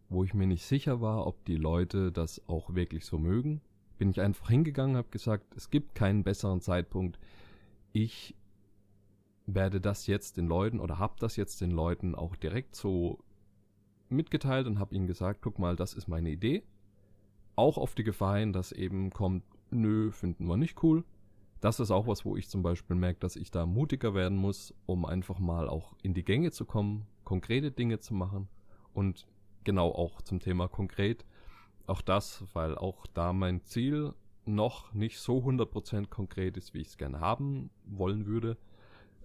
wo 0.09 0.23
ich 0.23 0.33
mir 0.33 0.47
nicht 0.47 0.65
sicher 0.65 1.01
war, 1.01 1.25
ob 1.25 1.43
die 1.45 1.55
Leute 1.55 2.11
das 2.11 2.47
auch 2.47 2.75
wirklich 2.75 3.05
so 3.05 3.17
mögen, 3.17 3.61
bin 4.03 4.09
ich 4.09 4.19
einfach 4.19 4.49
hingegangen, 4.49 4.97
habe 4.97 5.07
gesagt, 5.11 5.55
es 5.55 5.69
gibt 5.69 5.95
keinen 5.95 6.25
besseren 6.25 6.59
Zeitpunkt. 6.59 7.17
Ich 7.93 8.35
werde 9.45 9.79
das 9.79 10.07
jetzt 10.07 10.35
den 10.35 10.45
Leuten 10.45 10.81
oder 10.81 10.99
habe 10.99 11.13
das 11.21 11.37
jetzt 11.37 11.61
den 11.61 11.71
Leuten 11.71 12.13
auch 12.13 12.35
direkt 12.35 12.75
so 12.75 13.23
mitgeteilt 14.09 14.67
und 14.67 14.77
habe 14.77 14.93
ihnen 14.93 15.07
gesagt, 15.07 15.39
guck 15.41 15.57
mal, 15.57 15.77
das 15.77 15.93
ist 15.93 16.09
meine 16.09 16.31
Idee. 16.31 16.63
Auch 17.55 17.77
auf 17.77 17.95
die 17.95 18.03
Gefahr 18.03 18.39
hin, 18.39 18.51
dass 18.51 18.73
eben 18.73 19.09
kommt, 19.09 19.45
nö, 19.71 20.11
finden 20.11 20.47
wir 20.47 20.57
nicht 20.57 20.83
cool. 20.83 21.05
Das 21.61 21.79
ist 21.79 21.89
auch 21.89 22.05
was, 22.05 22.25
wo 22.25 22.35
ich 22.35 22.49
zum 22.49 22.61
Beispiel 22.61 22.97
merke, 22.97 23.21
dass 23.21 23.37
ich 23.37 23.51
da 23.51 23.65
mutiger 23.65 24.13
werden 24.13 24.37
muss, 24.37 24.75
um 24.85 25.05
einfach 25.05 25.39
mal 25.39 25.69
auch 25.69 25.95
in 26.03 26.13
die 26.13 26.25
Gänge 26.25 26.51
zu 26.51 26.65
kommen, 26.65 27.07
konkrete 27.23 27.71
Dinge 27.71 27.99
zu 28.01 28.13
machen 28.13 28.49
und 28.93 29.27
genau 29.63 29.93
auch 29.93 30.21
zum 30.21 30.41
Thema 30.41 30.67
konkret. 30.67 31.23
Auch 31.85 32.01
das, 32.01 32.43
weil 32.53 32.77
auch 32.77 33.05
da 33.13 33.33
mein 33.33 33.63
Ziel 33.63 34.13
noch 34.45 34.93
nicht 34.93 35.19
so 35.19 35.39
100% 35.39 36.07
konkret 36.07 36.57
ist, 36.57 36.73
wie 36.73 36.79
ich 36.79 36.87
es 36.87 36.97
gerne 36.97 37.19
haben 37.19 37.69
wollen 37.85 38.25
würde, 38.25 38.57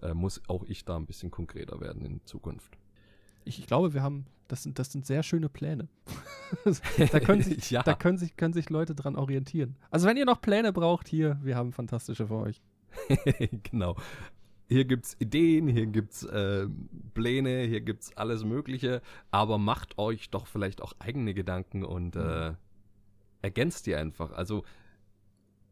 äh, 0.01 0.13
muss 0.13 0.41
auch 0.47 0.63
ich 0.63 0.85
da 0.85 0.95
ein 0.95 1.05
bisschen 1.05 1.31
konkreter 1.31 1.79
werden 1.79 2.05
in 2.05 2.25
Zukunft. 2.25 2.77
Ich, 3.45 3.59
ich 3.59 3.67
glaube, 3.67 3.93
wir 3.93 4.03
haben, 4.03 4.25
das 4.47 4.63
sind, 4.63 4.79
das 4.79 4.91
sind 4.91 5.05
sehr 5.05 5.23
schöne 5.23 5.49
Pläne. 5.49 5.87
da 7.11 7.19
können, 7.19 7.41
sich, 7.41 7.71
ja. 7.71 7.83
da 7.83 7.93
können, 7.93 8.17
sich, 8.17 8.35
können 8.35 8.53
sich 8.53 8.69
Leute 8.69 8.95
dran 8.95 9.15
orientieren. 9.15 9.75
Also 9.89 10.07
wenn 10.07 10.17
ihr 10.17 10.25
noch 10.25 10.41
Pläne 10.41 10.73
braucht, 10.73 11.07
hier, 11.07 11.39
wir 11.41 11.55
haben 11.55 11.73
fantastische 11.73 12.27
für 12.27 12.35
euch. 12.35 12.61
genau. 13.63 13.95
Hier 14.69 14.85
gibt 14.85 15.05
es 15.05 15.17
Ideen, 15.19 15.67
hier 15.67 15.87
gibt's 15.87 16.23
äh, 16.23 16.67
Pläne, 17.15 17.63
hier 17.63 17.81
gibt 17.81 18.03
es 18.03 18.15
alles 18.15 18.43
Mögliche, 18.43 19.01
aber 19.31 19.57
macht 19.57 19.97
euch 19.97 20.29
doch 20.29 20.45
vielleicht 20.45 20.83
auch 20.83 20.93
eigene 20.99 21.33
Gedanken 21.33 21.83
und 21.83 22.15
äh, 22.15 22.53
ergänzt 23.41 23.87
die 23.87 23.95
einfach. 23.95 24.31
Also 24.31 24.63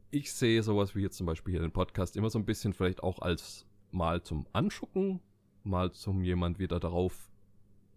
ich 0.09 0.33
sehe 0.33 0.63
sowas 0.63 0.95
wie 0.95 1.01
jetzt 1.01 1.17
zum 1.17 1.27
Beispiel 1.27 1.51
hier 1.51 1.61
den 1.61 1.71
Podcast 1.71 2.17
immer 2.17 2.31
so 2.31 2.39
ein 2.39 2.45
bisschen 2.45 2.73
vielleicht 2.73 3.03
auch 3.03 3.19
als 3.19 3.67
mal 3.91 4.23
zum 4.23 4.47
Anschucken, 4.51 5.21
mal 5.63 5.91
zum 5.91 6.23
jemand 6.23 6.57
wieder 6.57 6.79
darauf 6.79 7.29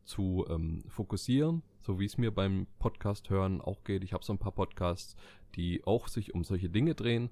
zu 0.04 0.44
ähm, 0.50 0.84
fokussieren, 0.86 1.62
so 1.80 1.98
wie 1.98 2.04
es 2.04 2.18
mir 2.18 2.30
beim 2.30 2.66
Podcast 2.78 3.30
hören 3.30 3.62
auch 3.62 3.84
geht. 3.84 4.04
Ich 4.04 4.12
habe 4.12 4.24
so 4.24 4.34
ein 4.34 4.38
paar 4.38 4.52
Podcasts, 4.52 5.16
die 5.54 5.82
auch 5.84 6.08
sich 6.08 6.34
um 6.34 6.44
solche 6.44 6.68
Dinge 6.68 6.94
drehen, 6.94 7.30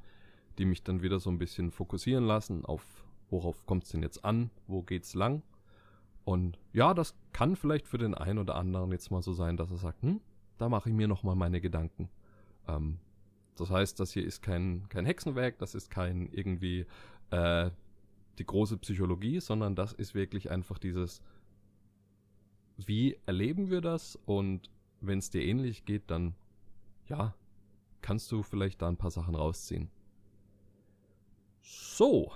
die 0.57 0.65
mich 0.65 0.85
dann 0.85 1.03
wieder 1.03 1.19
so 1.19 1.29
ein 1.29 1.39
bisschen 1.39 1.71
fokussieren 1.71 2.25
lassen 2.25 2.65
auf 2.65 3.05
worauf 3.31 3.67
kommt 3.67 3.85
es 3.85 3.91
denn 3.91 4.03
jetzt 4.03 4.25
an, 4.25 4.51
wo 4.67 4.83
geht's 4.83 5.15
lang. 5.15 5.43
Und 6.25 6.59
ja, 6.73 6.95
das 6.95 7.15
kann 7.33 7.57
vielleicht 7.57 7.87
für 7.87 7.99
den 7.99 8.15
einen 8.15 8.39
oder 8.39 8.55
anderen 8.55 8.93
jetzt 8.93 9.11
mal 9.11 9.23
so 9.23 9.33
sein, 9.33 9.57
dass 9.57 9.71
er 9.71 9.79
sagt, 9.79 10.03
hm, 10.03 10.21
da 10.59 10.69
mache 10.69 10.91
ich 10.91 10.95
mir 10.95 11.09
nochmal 11.09 11.37
meine 11.37 11.61
Gedanken. 11.61 12.11
Ähm, 12.67 12.99
das 13.57 13.71
heißt, 13.71 13.99
das 13.99 14.13
hier 14.13 14.25
ist 14.25 14.43
kein, 14.43 14.89
kein 14.89 15.07
Hexenwerk, 15.07 15.59
das 15.59 15.75
ist 15.75 15.91
kein 15.91 16.29
irgendwie 16.31 16.87
äh, 17.31 17.71
die 18.39 18.47
große 18.47 18.77
Psychologie, 18.79 19.41
sondern 19.41 19.75
das 19.75 19.93
ist 19.93 20.15
wirklich 20.15 20.51
einfach 20.51 20.79
dieses, 20.79 21.23
wie 22.77 23.19
erleben 23.27 23.71
wir 23.71 23.81
das? 23.81 24.17
Und 24.27 24.71
wenn 25.01 25.19
es 25.19 25.31
dir 25.31 25.43
ähnlich 25.43 25.85
geht, 25.85 26.11
dann 26.11 26.35
ja, 27.09 27.35
kannst 28.03 28.31
du 28.31 28.43
vielleicht 28.43 28.83
da 28.83 28.89
ein 28.89 28.97
paar 28.97 29.11
Sachen 29.11 29.35
rausziehen. 29.35 29.91
So, 31.61 32.33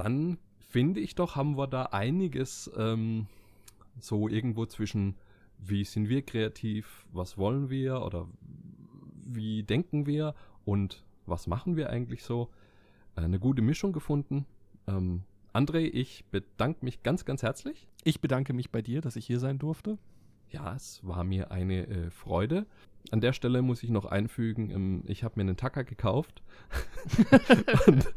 dann 0.00 0.38
finde 0.58 1.00
ich 1.00 1.14
doch, 1.14 1.36
haben 1.36 1.56
wir 1.56 1.66
da 1.66 1.84
einiges 1.86 2.70
ähm, 2.76 3.26
so 3.98 4.28
irgendwo 4.28 4.66
zwischen, 4.66 5.16
wie 5.58 5.84
sind 5.84 6.08
wir 6.08 6.22
kreativ, 6.22 7.06
was 7.12 7.38
wollen 7.38 7.70
wir 7.70 8.02
oder 8.02 8.28
wie 9.24 9.62
denken 9.62 10.06
wir 10.06 10.34
und 10.64 11.04
was 11.26 11.46
machen 11.46 11.76
wir 11.76 11.90
eigentlich 11.90 12.22
so, 12.22 12.50
eine 13.16 13.38
gute 13.38 13.62
Mischung 13.62 13.92
gefunden. 13.92 14.46
Ähm, 14.86 15.22
André, 15.52 15.80
ich 15.80 16.24
bedanke 16.30 16.84
mich 16.84 17.02
ganz, 17.02 17.24
ganz 17.24 17.42
herzlich. 17.42 17.86
Ich 18.04 18.20
bedanke 18.20 18.52
mich 18.52 18.70
bei 18.70 18.82
dir, 18.82 19.00
dass 19.00 19.16
ich 19.16 19.26
hier 19.26 19.40
sein 19.40 19.58
durfte. 19.58 19.98
Ja, 20.50 20.74
es 20.74 21.00
war 21.04 21.24
mir 21.24 21.50
eine 21.50 21.86
äh, 21.86 22.10
Freude. 22.10 22.66
An 23.10 23.20
der 23.20 23.32
Stelle 23.32 23.62
muss 23.62 23.82
ich 23.82 23.90
noch 23.90 24.04
einfügen, 24.04 24.70
ähm, 24.70 25.02
ich 25.06 25.24
habe 25.24 25.34
mir 25.36 25.42
einen 25.42 25.56
Tacker 25.56 25.84
gekauft. 25.84 26.42
und, 27.86 28.12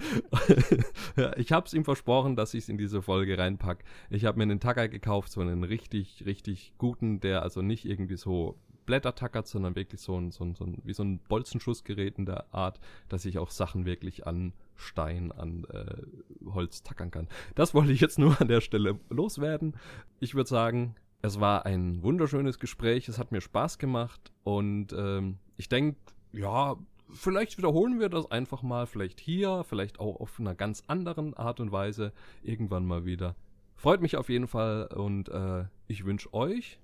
ja, 1.15 1.35
ich 1.37 1.51
habe 1.51 1.65
es 1.65 1.73
ihm 1.73 1.85
versprochen, 1.85 2.35
dass 2.35 2.53
ich 2.53 2.63
es 2.63 2.69
in 2.69 2.77
diese 2.77 3.01
Folge 3.01 3.37
reinpacke. 3.37 3.83
Ich 4.09 4.25
habe 4.25 4.37
mir 4.37 4.43
einen 4.43 4.59
Tacker 4.59 4.87
gekauft, 4.87 5.31
so 5.31 5.41
einen 5.41 5.63
richtig, 5.63 6.23
richtig 6.25 6.73
guten, 6.77 7.19
der 7.19 7.41
also 7.41 7.61
nicht 7.61 7.85
irgendwie 7.85 8.17
so 8.17 8.57
Blätter 8.85 9.15
tackert, 9.15 9.47
sondern 9.47 9.75
wirklich 9.75 10.01
so 10.01 10.19
ein, 10.19 10.31
so 10.31 10.43
ein, 10.43 10.55
so 10.55 10.65
ein 10.65 10.81
wie 10.83 10.93
so 10.93 11.03
ein 11.03 11.19
Bolzenschussgerät 11.19 12.17
in 12.17 12.25
der 12.25 12.53
Art, 12.53 12.79
dass 13.09 13.25
ich 13.25 13.37
auch 13.37 13.51
Sachen 13.51 13.85
wirklich 13.85 14.27
an 14.27 14.53
Stein, 14.75 15.31
an 15.31 15.65
äh, 15.71 16.51
Holz 16.51 16.83
tackern 16.83 17.11
kann. 17.11 17.27
Das 17.55 17.73
wollte 17.73 17.91
ich 17.91 18.01
jetzt 18.01 18.19
nur 18.19 18.39
an 18.41 18.47
der 18.47 18.61
Stelle 18.61 18.99
loswerden. 19.09 19.75
Ich 20.19 20.35
würde 20.35 20.49
sagen, 20.49 20.95
es 21.23 21.39
war 21.39 21.65
ein 21.65 22.03
wunderschönes 22.03 22.59
Gespräch, 22.59 23.07
es 23.07 23.17
hat 23.17 23.31
mir 23.31 23.39
Spaß 23.39 23.77
gemacht 23.77 24.33
und 24.43 24.91
ähm, 24.91 25.37
ich 25.55 25.69
denke, 25.69 25.97
ja, 26.33 26.75
vielleicht 27.13 27.57
wiederholen 27.57 28.01
wir 28.01 28.09
das 28.09 28.29
einfach 28.29 28.61
mal, 28.61 28.87
vielleicht 28.87 29.21
hier, 29.21 29.63
vielleicht 29.63 30.01
auch 30.01 30.19
auf 30.19 30.37
einer 30.37 30.53
ganz 30.53 30.83
anderen 30.87 31.33
Art 31.33 31.61
und 31.61 31.71
Weise 31.71 32.11
irgendwann 32.41 32.85
mal 32.85 33.05
wieder. 33.05 33.37
Freut 33.77 34.01
mich 34.01 34.17
auf 34.17 34.27
jeden 34.27 34.47
Fall 34.47 34.87
und 34.87 35.29
äh, 35.29 35.63
ich 35.87 36.03
wünsche 36.03 36.33
euch 36.33 36.77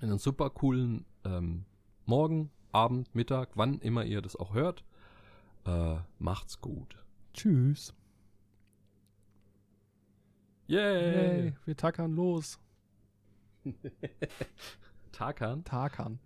einen 0.00 0.18
super 0.18 0.48
coolen 0.48 1.04
ähm, 1.26 1.66
Morgen, 2.06 2.50
Abend, 2.72 3.14
Mittag, 3.14 3.50
wann 3.54 3.80
immer 3.80 4.04
ihr 4.04 4.22
das 4.22 4.34
auch 4.34 4.54
hört. 4.54 4.82
Äh, 5.66 5.96
macht's 6.18 6.62
gut. 6.62 6.96
Tschüss. 7.34 7.92
Yay! 10.68 11.42
Yay 11.42 11.54
wir 11.66 11.76
tackern 11.76 12.14
los. 12.14 12.58
Tarkan? 15.12 15.64
Tarkan. 15.64 16.18